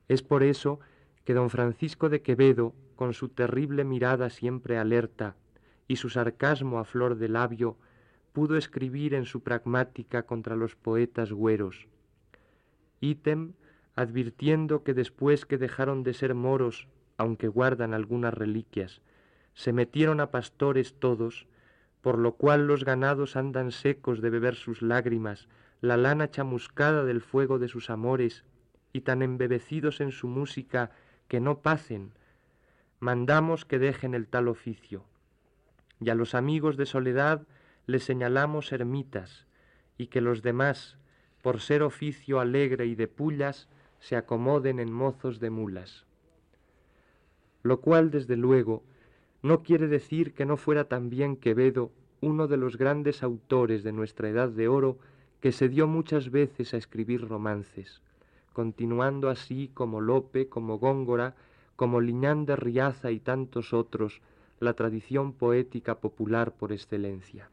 Es 0.08 0.24
por 0.24 0.42
eso 0.42 0.80
que 1.26 1.34
don 1.34 1.50
Francisco 1.50 2.10
de 2.10 2.22
Quevedo, 2.22 2.74
con 2.96 3.14
su 3.14 3.30
terrible 3.30 3.84
mirada 3.84 4.30
siempre 4.30 4.78
alerta 4.78 5.36
y 5.88 5.98
su 5.98 6.10
sarcasmo 6.10 6.80
a 6.80 6.86
flor 6.86 7.16
de 7.16 7.30
labio, 7.30 7.78
pudo 8.32 8.58
escribir 8.58 9.14
en 9.14 9.26
su 9.26 9.42
pragmática 9.42 10.24
contra 10.24 10.56
los 10.56 10.76
poetas 10.76 11.32
güeros. 11.32 11.88
Ítem, 13.02 13.54
advirtiendo 13.96 14.84
que 14.84 14.94
después 14.94 15.46
que 15.46 15.58
dejaron 15.58 16.04
de 16.04 16.14
ser 16.14 16.34
moros, 16.34 16.88
aunque 17.18 17.48
guardan 17.48 17.94
algunas 17.94 18.34
reliquias, 18.34 19.02
se 19.54 19.74
metieron 19.74 20.22
a 20.22 20.32
pastores 20.32 20.96
todos, 20.98 21.48
por 22.02 22.18
lo 22.18 22.36
cual 22.36 22.68
los 22.68 22.86
ganados 22.86 23.36
andan 23.36 23.72
secos 23.72 24.22
de 24.22 24.30
beber 24.30 24.56
sus 24.56 24.82
lágrimas, 24.82 25.50
la 25.82 25.98
lana 25.98 26.32
chamuscada 26.32 27.04
del 27.04 27.22
fuego 27.22 27.60
de 27.60 27.68
sus 27.68 27.90
amores, 27.90 28.46
y 28.94 29.02
tan 29.02 29.22
embebecidos 29.22 30.02
en 30.02 30.12
su 30.12 30.28
música 30.28 30.92
que 31.32 31.40
no 31.40 31.60
pasen, 31.60 32.12
mandamos 33.00 33.64
que 33.64 33.80
dejen 33.80 34.16
el 34.16 34.28
tal 34.28 34.50
oficio. 34.50 35.06
Y 36.02 36.10
a 36.10 36.14
los 36.14 36.36
amigos 36.36 36.76
de 36.76 36.86
soledad 36.86 37.48
les 37.86 38.04
señalamos 38.04 38.74
ermitas, 38.74 39.48
y 39.98 40.08
que 40.08 40.20
los 40.20 40.42
demás, 40.42 40.98
por 41.42 41.62
ser 41.62 41.84
oficio 41.84 42.42
alegre 42.42 42.86
y 42.86 42.96
de 42.96 43.08
pullas, 43.08 43.70
se 44.02 44.18
acomoden 44.18 44.78
en 44.82 44.92
mozos 44.92 45.40
de 45.40 45.52
mulas. 45.52 46.06
Lo 47.64 47.80
cual, 47.80 48.12
desde 48.12 48.36
luego, 48.36 48.84
no 49.42 49.64
quiere 49.64 49.88
decir 49.88 50.34
que 50.34 50.46
no 50.46 50.58
fuera 50.58 50.90
también 50.90 51.38
Quevedo 51.38 51.94
uno 52.20 52.50
de 52.50 52.58
los 52.58 52.76
grandes 52.76 53.24
autores 53.24 53.84
de 53.84 53.94
nuestra 53.94 54.28
edad 54.28 54.50
de 54.50 54.68
oro 54.68 55.00
que 55.40 55.54
se 55.54 55.70
dio 55.70 55.88
muchas 55.88 56.30
veces 56.30 56.74
a 56.74 56.78
escribir 56.78 57.26
romances 57.26 58.02
continuando 58.54 59.30
así 59.30 59.70
como 59.74 60.02
Lope, 60.02 60.50
como 60.50 60.78
Góngora, 60.78 61.36
como 61.76 62.02
Liñán 62.02 62.46
de 62.46 62.56
Riaza 62.56 63.12
y 63.12 63.20
tantos 63.20 63.74
otros, 63.74 64.22
la 64.60 64.74
tradición 64.74 65.34
poética 65.34 66.00
popular 66.00 66.54
por 66.54 66.72
excelencia. 66.72 67.50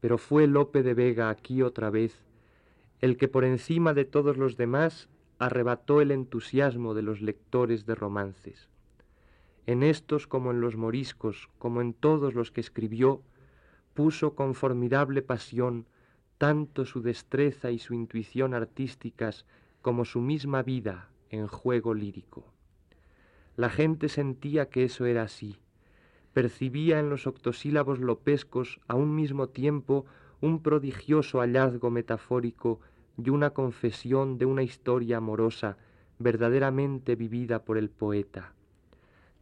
Pero 0.00 0.18
fue 0.18 0.46
Lope 0.46 0.82
de 0.82 0.94
Vega 0.94 1.30
aquí 1.30 1.62
otra 1.62 1.90
vez 1.90 2.24
el 3.00 3.18
que 3.18 3.28
por 3.28 3.44
encima 3.44 3.92
de 3.92 4.06
todos 4.06 4.38
los 4.38 4.56
demás 4.56 5.10
arrebató 5.38 6.00
el 6.00 6.10
entusiasmo 6.10 6.94
de 6.94 7.02
los 7.02 7.20
lectores 7.20 7.84
de 7.84 7.94
romances. 7.94 8.70
En 9.66 9.82
estos 9.82 10.26
como 10.26 10.52
en 10.52 10.62
los 10.62 10.76
moriscos, 10.76 11.50
como 11.58 11.82
en 11.82 11.92
todos 11.92 12.32
los 12.32 12.50
que 12.50 12.62
escribió, 12.62 13.20
puso 13.92 14.34
con 14.34 14.54
formidable 14.54 15.20
pasión 15.20 15.86
tanto 16.38 16.84
su 16.84 17.00
destreza 17.00 17.70
y 17.70 17.78
su 17.78 17.94
intuición 17.94 18.54
artísticas 18.54 19.46
como 19.82 20.04
su 20.04 20.20
misma 20.20 20.62
vida 20.62 21.08
en 21.30 21.46
juego 21.46 21.94
lírico. 21.94 22.44
La 23.56 23.70
gente 23.70 24.08
sentía 24.08 24.68
que 24.68 24.84
eso 24.84 25.06
era 25.06 25.22
así, 25.22 25.56
percibía 26.32 26.98
en 26.98 27.08
los 27.08 27.26
octosílabos 27.26 28.00
lopescos 28.00 28.80
a 28.88 28.96
un 28.96 29.14
mismo 29.14 29.48
tiempo 29.48 30.06
un 30.40 30.60
prodigioso 30.60 31.38
hallazgo 31.38 31.90
metafórico 31.90 32.80
y 33.16 33.30
una 33.30 33.50
confesión 33.50 34.38
de 34.38 34.46
una 34.46 34.64
historia 34.64 35.18
amorosa 35.18 35.76
verdaderamente 36.18 37.14
vivida 37.14 37.64
por 37.64 37.78
el 37.78 37.88
poeta. 37.90 38.52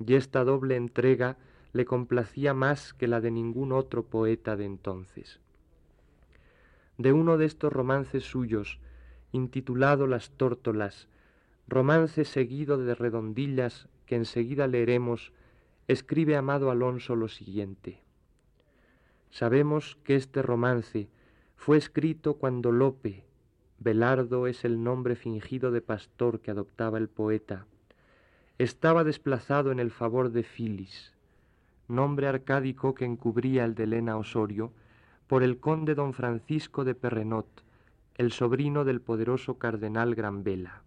Y 0.05 0.14
esta 0.14 0.44
doble 0.44 0.76
entrega 0.76 1.38
le 1.72 1.87
complacía 1.87 2.52
más 2.52 2.92
que 2.92 3.09
la 3.09 3.20
de 3.20 3.31
ningún 3.31 3.72
otro 3.72 4.05
poeta 4.05 4.57
de 4.57 4.66
entonces 4.66 5.40
de 7.03 7.12
uno 7.12 7.37
de 7.37 7.47
estos 7.47 7.73
romances 7.73 8.23
suyos, 8.23 8.79
intitulado 9.33 10.07
Las 10.07 10.31
tórtolas, 10.31 11.09
romance 11.67 12.25
seguido 12.25 12.79
de 12.79 12.95
redondillas 12.95 13.88
que 14.07 14.15
enseguida 14.15 14.69
leeremos, 14.69 15.33
escribe 15.88 16.37
Amado 16.37 16.71
Alonso 16.71 17.17
lo 17.17 17.27
siguiente. 17.27 18.01
Sabemos 19.31 19.99
que 20.05 20.15
este 20.15 20.43
romance 20.43 21.09
fue 21.57 21.77
escrito 21.77 22.35
cuando 22.35 22.71
Lope, 22.71 23.25
Belardo 23.81 24.47
es 24.47 24.65
el 24.65 24.85
nombre 24.85 25.17
fingido 25.17 25.73
de 25.73 25.81
pastor 25.81 26.38
que 26.38 26.53
adoptaba 26.53 26.99
el 26.99 27.09
poeta, 27.09 27.67
estaba 28.59 29.03
desplazado 29.03 29.73
en 29.73 29.81
el 29.81 29.91
favor 29.91 30.31
de 30.31 30.45
Filis, 30.45 31.12
nombre 31.88 32.29
arcádico 32.29 32.95
que 32.95 33.05
encubría 33.05 33.65
el 33.65 33.75
de 33.75 33.85
Elena 33.85 34.17
Osorio, 34.17 34.73
por 35.33 35.42
el 35.42 35.61
conde 35.61 35.95
don 35.95 36.12
Francisco 36.12 36.85
de 36.85 36.95
Perrenot, 36.95 37.64
el 38.16 38.33
sobrino 38.33 38.85
del 38.85 39.01
poderoso 39.01 39.57
cardenal 39.57 40.14
Granvela. 40.14 40.83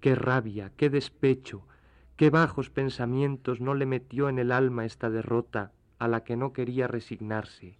Qué 0.00 0.16
rabia, 0.16 0.72
qué 0.76 0.90
despecho, 0.90 1.62
qué 2.16 2.30
bajos 2.30 2.70
pensamientos 2.70 3.60
no 3.60 3.74
le 3.74 3.86
metió 3.86 4.28
en 4.28 4.40
el 4.40 4.50
alma 4.50 4.84
esta 4.84 5.10
derrota 5.10 5.70
a 6.00 6.08
la 6.08 6.24
que 6.24 6.34
no 6.34 6.52
quería 6.52 6.88
resignarse. 6.88 7.78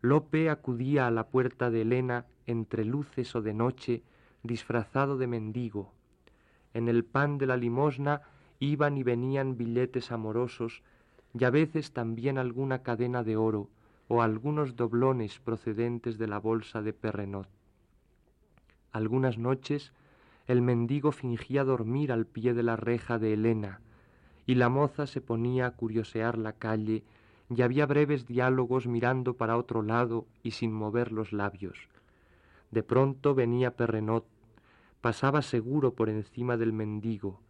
Lope 0.00 0.50
acudía 0.50 1.06
a 1.06 1.12
la 1.12 1.28
puerta 1.28 1.70
de 1.70 1.82
Elena 1.82 2.26
entre 2.46 2.84
luces 2.84 3.36
o 3.36 3.42
de 3.42 3.54
noche, 3.54 4.02
disfrazado 4.42 5.18
de 5.18 5.28
mendigo. 5.28 5.92
En 6.74 6.88
el 6.88 7.04
pan 7.04 7.38
de 7.38 7.46
la 7.46 7.56
limosna 7.56 8.22
iban 8.58 8.98
y 8.98 9.04
venían 9.04 9.56
billetes 9.56 10.10
amorosos 10.10 10.82
y 11.32 11.44
a 11.44 11.50
veces 11.50 11.92
también 11.92 12.38
alguna 12.38 12.82
cadena 12.82 13.22
de 13.22 13.36
oro, 13.36 13.68
o 14.08 14.22
algunos 14.22 14.74
doblones 14.74 15.38
procedentes 15.38 16.18
de 16.18 16.26
la 16.26 16.38
bolsa 16.38 16.82
de 16.82 16.92
Perrenot. 16.92 17.48
Algunas 18.90 19.38
noches 19.38 19.92
el 20.48 20.62
mendigo 20.62 21.12
fingía 21.12 21.62
dormir 21.62 22.10
al 22.10 22.24
pie 22.24 22.54
de 22.54 22.62
la 22.62 22.74
reja 22.74 23.18
de 23.18 23.34
Elena, 23.34 23.80
y 24.46 24.54
la 24.54 24.70
moza 24.70 25.06
se 25.06 25.20
ponía 25.20 25.66
a 25.66 25.70
curiosear 25.72 26.38
la 26.38 26.54
calle, 26.54 27.04
y 27.50 27.60
había 27.60 27.84
breves 27.84 28.26
diálogos 28.26 28.86
mirando 28.86 29.34
para 29.34 29.58
otro 29.58 29.82
lado 29.82 30.26
y 30.42 30.52
sin 30.52 30.72
mover 30.72 31.12
los 31.12 31.32
labios. 31.34 31.88
De 32.70 32.82
pronto 32.82 33.34
venía 33.34 33.76
Perrenot, 33.76 34.24
pasaba 35.02 35.42
seguro 35.42 35.92
por 35.92 36.08
encima 36.08 36.56
del 36.56 36.72
mendigo, 36.72 37.40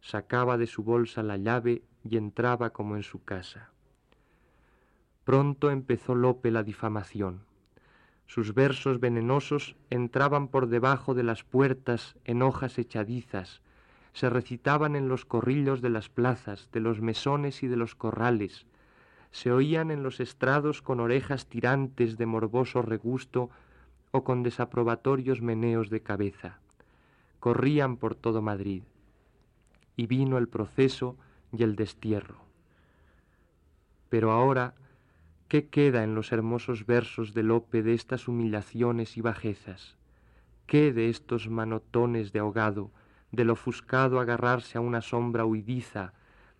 sacaba 0.00 0.56
de 0.56 0.66
su 0.66 0.82
bolsa 0.82 1.22
la 1.22 1.36
llave 1.36 1.82
y 2.04 2.16
entraba 2.16 2.70
como 2.70 2.96
en 2.96 3.02
su 3.02 3.22
casa. 3.22 3.70
Pronto 5.26 5.72
empezó 5.72 6.14
Lope 6.14 6.52
la 6.52 6.62
difamación. 6.62 7.40
Sus 8.28 8.54
versos 8.54 9.00
venenosos 9.00 9.74
entraban 9.90 10.46
por 10.46 10.68
debajo 10.68 11.14
de 11.14 11.24
las 11.24 11.42
puertas 11.42 12.14
en 12.24 12.42
hojas 12.42 12.78
echadizas, 12.78 13.60
se 14.12 14.30
recitaban 14.30 14.94
en 14.94 15.08
los 15.08 15.24
corrillos 15.24 15.82
de 15.82 15.90
las 15.90 16.08
plazas, 16.08 16.68
de 16.70 16.78
los 16.78 17.00
mesones 17.00 17.64
y 17.64 17.66
de 17.66 17.74
los 17.74 17.96
corrales, 17.96 18.66
se 19.32 19.50
oían 19.50 19.90
en 19.90 20.04
los 20.04 20.20
estrados 20.20 20.80
con 20.80 21.00
orejas 21.00 21.46
tirantes 21.46 22.16
de 22.18 22.26
morboso 22.26 22.80
regusto 22.82 23.50
o 24.12 24.22
con 24.22 24.44
desaprobatorios 24.44 25.42
meneos 25.42 25.90
de 25.90 26.02
cabeza. 26.02 26.60
Corrían 27.40 27.96
por 27.96 28.14
todo 28.14 28.42
Madrid. 28.42 28.84
Y 29.96 30.06
vino 30.06 30.38
el 30.38 30.46
proceso 30.46 31.16
y 31.52 31.64
el 31.64 31.74
destierro. 31.74 32.36
Pero 34.08 34.30
ahora, 34.30 34.74
¿qué 35.48 35.68
queda 35.68 36.02
en 36.02 36.14
los 36.14 36.32
hermosos 36.32 36.86
versos 36.86 37.32
de 37.32 37.42
Lope 37.44 37.82
de 37.82 37.94
estas 37.94 38.26
humillaciones 38.26 39.16
y 39.16 39.20
bajezas? 39.20 39.96
¿Qué 40.66 40.92
de 40.92 41.08
estos 41.08 41.48
manotones 41.48 42.32
de 42.32 42.40
ahogado, 42.40 42.90
del 43.30 43.50
ofuscado 43.50 44.18
agarrarse 44.18 44.78
a 44.78 44.80
una 44.80 45.00
sombra 45.00 45.44
huidiza, 45.44 46.12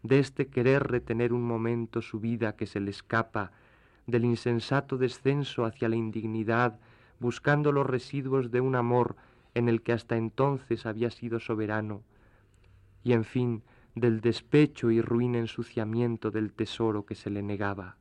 de 0.03 0.21
este 0.21 0.47
querer 0.47 0.85
retener 0.85 1.33
un 1.33 1.43
momento 1.43 2.01
su 2.01 2.21
vida 2.21 2.55
que 2.55 2.67
se 2.67 2.79
le 2.79 2.91
escapa, 2.91 3.51
del 4.07 4.25
insensato 4.25 4.99
descenso 4.99 5.65
hacia 5.65 5.89
la 5.89 5.97
indignidad, 5.97 6.79
buscando 7.19 7.73
los 7.73 7.87
residuos 7.87 8.53
de 8.53 8.61
un 8.61 8.77
amor 8.77 9.17
en 9.55 9.69
el 9.69 9.83
que 9.83 9.93
hasta 9.93 10.17
entonces 10.17 10.87
había 10.87 11.11
sido 11.11 11.41
soberano, 11.41 12.03
y 13.03 13.15
en 13.15 13.25
fin, 13.25 13.63
del 13.97 14.21
despecho 14.21 14.91
y 14.91 15.01
ruin 15.01 15.35
ensuciamiento 15.35 16.31
del 16.31 16.53
tesoro 16.53 17.07
que 17.07 17.15
se 17.15 17.31
le 17.31 17.43
negaba. 17.43 17.97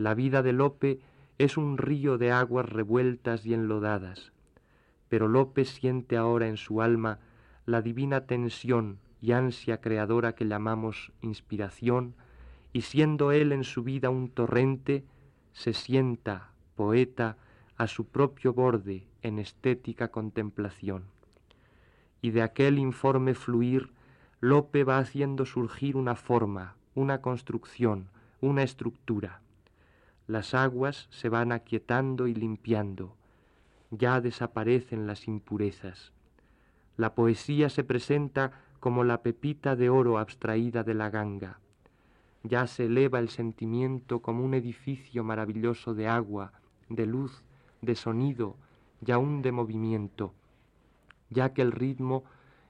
La 0.00 0.14
vida 0.14 0.42
de 0.42 0.54
Lope 0.54 0.98
es 1.36 1.58
un 1.58 1.76
río 1.76 2.16
de 2.16 2.32
aguas 2.32 2.66
revueltas 2.66 3.44
y 3.44 3.52
enlodadas, 3.52 4.32
pero 5.10 5.28
Lope 5.28 5.66
siente 5.66 6.16
ahora 6.16 6.48
en 6.48 6.56
su 6.56 6.80
alma 6.80 7.18
la 7.66 7.82
divina 7.82 8.22
tensión 8.24 8.98
y 9.20 9.32
ansia 9.32 9.82
creadora 9.82 10.34
que 10.34 10.46
llamamos 10.46 11.12
inspiración, 11.20 12.14
y 12.72 12.80
siendo 12.80 13.30
él 13.30 13.52
en 13.52 13.62
su 13.62 13.82
vida 13.82 14.08
un 14.08 14.30
torrente, 14.30 15.04
se 15.52 15.74
sienta, 15.74 16.52
poeta, 16.76 17.36
a 17.76 17.86
su 17.86 18.06
propio 18.06 18.54
borde 18.54 19.06
en 19.20 19.38
estética 19.38 20.08
contemplación. 20.08 21.04
Y 22.22 22.30
de 22.30 22.40
aquel 22.40 22.78
informe 22.78 23.34
fluir, 23.34 23.92
Lope 24.40 24.82
va 24.82 24.96
haciendo 24.96 25.44
surgir 25.44 25.94
una 25.98 26.16
forma, 26.16 26.74
una 26.94 27.20
construcción, 27.20 28.08
una 28.40 28.62
estructura. 28.62 29.42
Las 30.30 30.54
aguas 30.54 31.08
se 31.10 31.28
van 31.28 31.50
aquietando 31.50 32.28
y 32.28 32.34
limpiando, 32.34 33.16
ya 33.90 34.20
desaparecen 34.20 35.08
las 35.08 35.26
impurezas. 35.26 36.12
La 36.96 37.16
poesía 37.16 37.68
se 37.68 37.82
presenta 37.82 38.52
como 38.78 39.02
la 39.02 39.22
pepita 39.22 39.74
de 39.74 39.90
oro 39.90 40.20
abstraída 40.20 40.84
de 40.84 40.94
la 40.94 41.10
ganga. 41.10 41.58
Ya 42.44 42.68
se 42.68 42.84
eleva 42.84 43.18
el 43.18 43.28
sentimiento 43.28 44.22
como 44.22 44.44
un 44.44 44.54
edificio 44.54 45.24
maravilloso 45.24 45.94
de 45.94 46.06
agua, 46.06 46.52
de 46.88 47.06
luz, 47.06 47.42
de 47.82 47.96
sonido 47.96 48.54
y 49.04 49.10
aún 49.10 49.42
de 49.42 49.50
movimiento, 49.50 50.32
ya 51.28 51.52
que 51.52 51.62
el 51.62 51.72
ritmo 51.72 52.22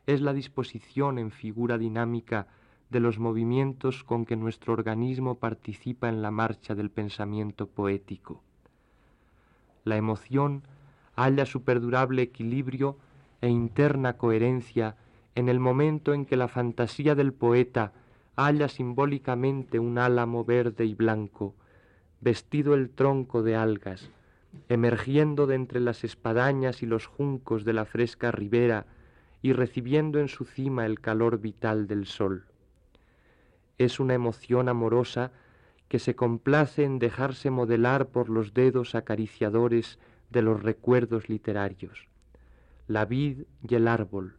es 0.07 0.23
la 0.23 0.33
disposición 0.33 1.19
en 1.19 1.31
figura 1.31 1.77
dinámica 1.77 2.47
de 2.91 3.01
los 3.01 3.19
movimientos 3.19 4.05
con 4.05 4.25
que 4.25 4.37
nuestro 4.37 4.73
organismo 4.73 5.37
participa 5.37 6.09
en 6.09 6.23
la 6.23 6.31
marcha 6.31 6.75
del 6.75 6.91
pensamiento 6.91 7.67
poético. 7.67 8.43
La 9.85 9.97
emoción 9.97 10.63
halla 11.17 11.47
su 11.47 11.63
perdurable 11.63 12.23
equilibrio 12.23 12.97
e 13.41 13.49
interna 13.49 14.17
coherencia 14.17 14.97
en 15.35 15.49
el 15.49 15.61
momento 15.61 16.13
en 16.13 16.27
que 16.27 16.37
la 16.37 16.49
fantasía 16.49 17.15
del 17.15 17.33
poeta 17.33 17.93
halla 18.37 18.69
simbólicamente 18.69 19.79
un 19.79 19.99
álamo 19.99 20.45
verde 20.45 20.85
y 20.85 20.95
blanco, 20.95 21.55
vestido 22.21 22.75
el 22.75 22.91
tronco 22.91 23.43
de 23.43 23.55
algas, 23.55 24.11
emergiendo 24.69 25.47
de 25.47 25.55
entre 25.55 25.81
las 25.81 26.05
espadañas 26.05 26.83
y 26.83 26.87
los 26.87 27.07
juncos 27.07 27.65
de 27.65 27.73
la 27.73 27.85
fresca 27.85 28.31
ribera 28.33 28.87
y 29.43 29.53
recibiendo 29.53 30.19
en 30.19 30.29
su 30.29 30.45
cima 30.45 30.87
el 30.87 31.01
calor 31.01 31.39
vital 31.39 31.87
del 31.87 32.07
sol. 32.07 32.50
Es 33.81 33.99
una 33.99 34.13
emoción 34.13 34.69
amorosa 34.69 35.33
que 35.89 35.99
se 35.99 36.15
complace 36.15 36.85
en 36.85 36.99
dejarse 36.99 37.49
modelar 37.49 38.09
por 38.09 38.29
los 38.29 38.53
dedos 38.53 38.95
acariciadores 38.95 39.99
de 40.29 40.43
los 40.43 40.63
recuerdos 40.63 41.31
literarios. 41.31 42.07
La 42.89 43.07
vid 43.07 43.45
y 43.67 43.75
el 43.75 43.89
árbol, 43.89 44.37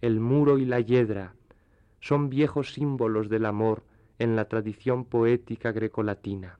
el 0.00 0.18
muro 0.18 0.58
y 0.58 0.64
la 0.64 0.80
hiedra 0.80 1.34
son 2.00 2.30
viejos 2.30 2.72
símbolos 2.72 3.28
del 3.28 3.46
amor 3.46 3.84
en 4.18 4.34
la 4.34 4.46
tradición 4.46 5.04
poética 5.04 5.70
grecolatina. 5.70 6.58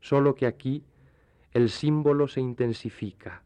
Solo 0.00 0.34
que 0.34 0.46
aquí 0.46 0.82
el 1.52 1.70
símbolo 1.70 2.26
se 2.26 2.40
intensifica. 2.40 3.44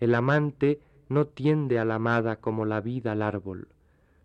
El 0.00 0.14
amante 0.14 0.80
no 1.10 1.26
tiende 1.26 1.78
a 1.78 1.84
la 1.84 1.96
amada 1.96 2.36
como 2.36 2.64
la 2.64 2.80
vida 2.80 3.12
al 3.12 3.20
árbol. 3.20 3.68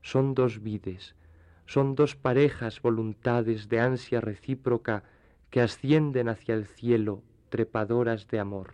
Son 0.01 0.33
dos 0.33 0.63
vides, 0.63 1.13
son 1.71 1.95
dos 1.95 2.17
parejas 2.17 2.81
voluntades 2.81 3.69
de 3.69 3.79
ansia 3.79 4.19
recíproca 4.19 5.03
que 5.49 5.62
ascienden 5.62 6.27
hacia 6.27 6.53
el 6.53 6.65
cielo, 6.65 7.23
trepadoras 7.49 8.27
de 8.27 8.39
amor. 8.39 8.73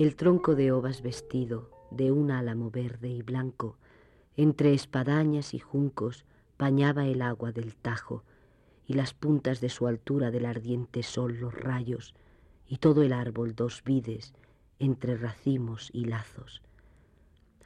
El 0.00 0.16
tronco 0.16 0.54
de 0.54 0.72
ovas 0.72 1.02
vestido 1.02 1.68
de 1.90 2.10
un 2.10 2.30
álamo 2.30 2.70
verde 2.70 3.10
y 3.10 3.20
blanco, 3.20 3.76
entre 4.34 4.72
espadañas 4.72 5.52
y 5.52 5.58
juncos, 5.58 6.24
bañaba 6.58 7.04
el 7.04 7.20
agua 7.20 7.52
del 7.52 7.76
Tajo, 7.76 8.24
y 8.86 8.94
las 8.94 9.12
puntas 9.12 9.60
de 9.60 9.68
su 9.68 9.86
altura 9.86 10.30
del 10.30 10.46
ardiente 10.46 11.02
sol 11.02 11.38
los 11.38 11.52
rayos, 11.52 12.14
y 12.66 12.78
todo 12.78 13.02
el 13.02 13.12
árbol 13.12 13.54
dos 13.54 13.84
vides, 13.84 14.32
entre 14.78 15.18
racimos 15.18 15.90
y 15.92 16.06
lazos. 16.06 16.62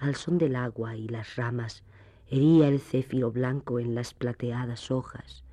Al 0.01 0.17
son 0.17 0.37
del 0.37 0.57
agua 0.57 0.97
y 0.97 1.07
las 1.07 1.37
ramas, 1.37 1.85
hería 2.27 2.67
el 2.67 2.81
céfiro 2.81 3.31
blanco 3.31 3.79
en 3.79 3.95
las 3.95 4.13
plateadas 4.13 4.91
hojas, 4.91 5.45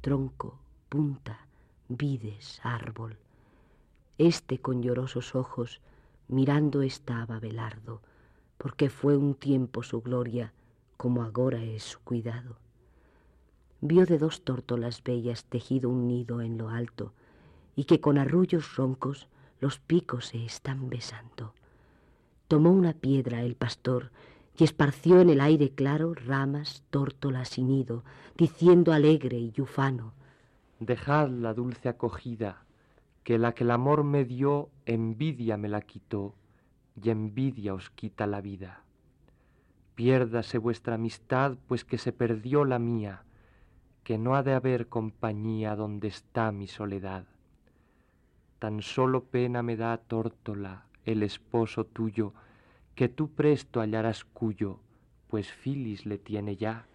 tronco, 0.00 0.58
punta, 0.88 1.46
vides, 1.88 2.58
árbol. 2.64 3.18
Este 4.18 4.58
con 4.58 4.82
llorosos 4.82 5.36
ojos, 5.36 5.80
mirando 6.34 6.82
estaba 6.82 7.38
Belardo, 7.38 8.02
porque 8.58 8.90
fue 8.90 9.16
un 9.16 9.34
tiempo 9.34 9.82
su 9.82 10.02
gloria, 10.02 10.52
como 10.96 11.22
agora 11.22 11.62
es 11.62 11.82
su 11.82 12.00
cuidado. 12.00 12.56
Vio 13.80 14.06
de 14.06 14.18
dos 14.18 14.42
tórtolas 14.42 15.02
bellas 15.02 15.44
tejido 15.44 15.90
un 15.90 16.08
nido 16.08 16.40
en 16.40 16.58
lo 16.58 16.70
alto, 16.70 17.12
y 17.76 17.84
que 17.84 18.00
con 18.00 18.18
arrullos 18.18 18.76
roncos 18.76 19.28
los 19.60 19.78
picos 19.78 20.26
se 20.26 20.44
están 20.44 20.88
besando. 20.88 21.54
Tomó 22.48 22.70
una 22.70 22.92
piedra 22.92 23.42
el 23.42 23.54
pastor 23.54 24.10
y 24.56 24.64
esparció 24.64 25.20
en 25.20 25.30
el 25.30 25.40
aire 25.40 25.70
claro 25.70 26.14
ramas, 26.14 26.82
tórtolas 26.90 27.58
y 27.58 27.62
nido, 27.64 28.04
diciendo 28.36 28.92
alegre 28.92 29.38
y 29.38 29.60
ufano, 29.60 30.12
Dejad 30.80 31.30
la 31.30 31.54
dulce 31.54 31.88
acogida, 31.88 32.63
que 33.24 33.38
la 33.38 33.54
que 33.54 33.64
el 33.64 33.70
amor 33.70 34.04
me 34.04 34.24
dio, 34.24 34.70
envidia 34.86 35.56
me 35.56 35.68
la 35.68 35.80
quitó, 35.80 36.34
y 37.02 37.10
envidia 37.10 37.74
os 37.74 37.90
quita 37.90 38.26
la 38.26 38.40
vida. 38.40 38.82
Piérdase 39.94 40.58
vuestra 40.58 40.96
amistad, 40.96 41.56
pues 41.66 41.84
que 41.84 41.98
se 41.98 42.12
perdió 42.12 42.64
la 42.64 42.78
mía, 42.78 43.24
que 44.04 44.18
no 44.18 44.36
ha 44.36 44.42
de 44.42 44.52
haber 44.52 44.88
compañía 44.88 45.74
donde 45.74 46.08
está 46.08 46.52
mi 46.52 46.66
soledad. 46.66 47.24
Tan 48.58 48.82
solo 48.82 49.24
pena 49.24 49.62
me 49.62 49.76
da 49.76 49.96
tórtola, 49.96 50.84
el 51.04 51.22
esposo 51.22 51.84
tuyo, 51.84 52.34
que 52.94 53.08
tú 53.08 53.30
presto 53.30 53.80
hallarás 53.80 54.24
cuyo, 54.24 54.80
pues 55.28 55.50
Filis 55.50 56.06
le 56.06 56.18
tiene 56.18 56.56
ya. 56.56 56.86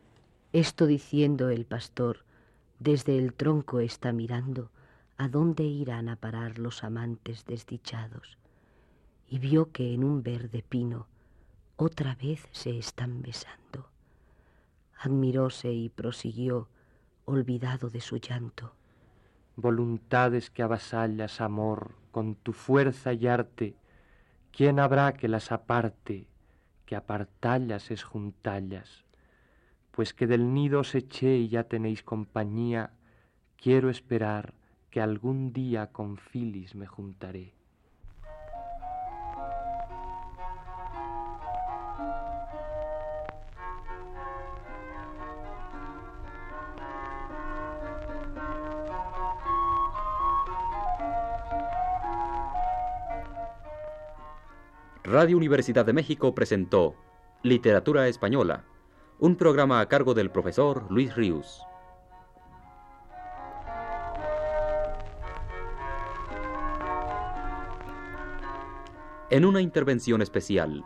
Esto 0.54 0.86
diciendo 0.86 1.50
el 1.50 1.66
pastor, 1.66 2.24
desde 2.80 3.18
el 3.18 3.34
tronco 3.34 3.80
está 3.80 4.14
mirando, 4.14 4.70
a 5.20 5.28
dónde 5.28 5.64
irán 5.64 6.08
a 6.08 6.16
parar 6.16 6.60
los 6.60 6.86
amantes 6.86 7.44
desdichados, 7.44 8.38
y 9.28 9.38
vio 9.40 9.70
que 9.74 9.94
en 9.94 10.06
un 10.06 10.24
verde 10.24 10.64
pino 10.64 11.08
otra 11.76 12.16
vez 12.16 12.48
se 12.52 12.78
están 12.80 13.22
besando. 13.22 13.90
Admiróse 14.98 15.74
y 15.74 15.90
prosiguió, 15.90 16.70
olvidado 17.26 17.90
de 17.90 18.00
su 18.00 18.16
llanto. 18.16 18.74
Voluntades 19.58 20.50
que 20.50 20.64
avasallas, 20.64 21.42
amor, 21.42 21.96
con 22.12 22.36
tu 22.36 22.54
fuerza 22.54 23.12
y 23.12 23.28
arte, 23.28 23.76
¿quién 24.54 24.80
habrá 24.80 25.12
que 25.12 25.28
las 25.28 25.52
aparte, 25.52 26.30
que 26.86 26.96
apartallas 26.96 27.92
es 27.92 28.04
juntallas? 28.04 29.04
Pues 29.92 30.14
que 30.14 30.28
del 30.28 30.54
nido 30.54 30.80
os 30.80 30.96
eché 30.96 31.36
y 31.36 31.50
ya 31.50 31.66
tenéis 31.66 32.04
compañía, 32.04 32.94
quiero 33.58 33.90
esperar 33.90 34.54
que 34.90 35.02
algún 35.02 35.54
día 35.54 35.88
con 35.88 36.18
Filis 36.18 36.76
me 36.76 36.88
juntaré. 36.88 37.54
Radio 55.04 55.38
Universidad 55.38 55.88
de 55.88 55.94
México 55.94 56.36
presentó 56.36 56.96
Literatura 57.42 58.08
Española, 58.08 58.64
un 59.18 59.38
programa 59.38 59.80
a 59.80 59.88
cargo 59.88 60.14
del 60.14 60.30
profesor 60.30 60.86
Luis 60.92 61.16
Ríos. 61.16 61.69
En 69.32 69.46
una 69.46 69.62
intervención 69.62 70.24
especial, 70.24 70.84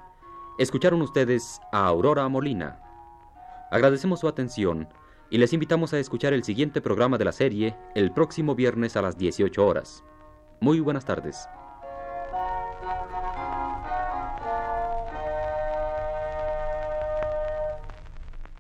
escucharon 0.60 1.02
ustedes 1.02 1.62
a 1.72 1.88
Aurora 1.88 2.28
Molina. 2.28 2.78
Agradecemos 3.72 4.20
su 4.20 4.28
atención 4.28 4.90
y 5.30 5.38
les 5.38 5.54
invitamos 5.54 5.94
a 5.94 6.00
escuchar 6.00 6.34
el 6.34 6.44
siguiente 6.44 6.82
programa 6.82 7.18
de 7.18 7.24
la 7.24 7.32
serie 7.32 7.78
el 7.96 8.12
próximo 8.12 8.54
viernes 8.54 8.98
a 8.98 9.02
las 9.02 9.18
18 9.18 9.66
horas. 9.66 10.04
Muy 10.60 10.82
buenas 10.82 11.06
tardes. 11.06 11.48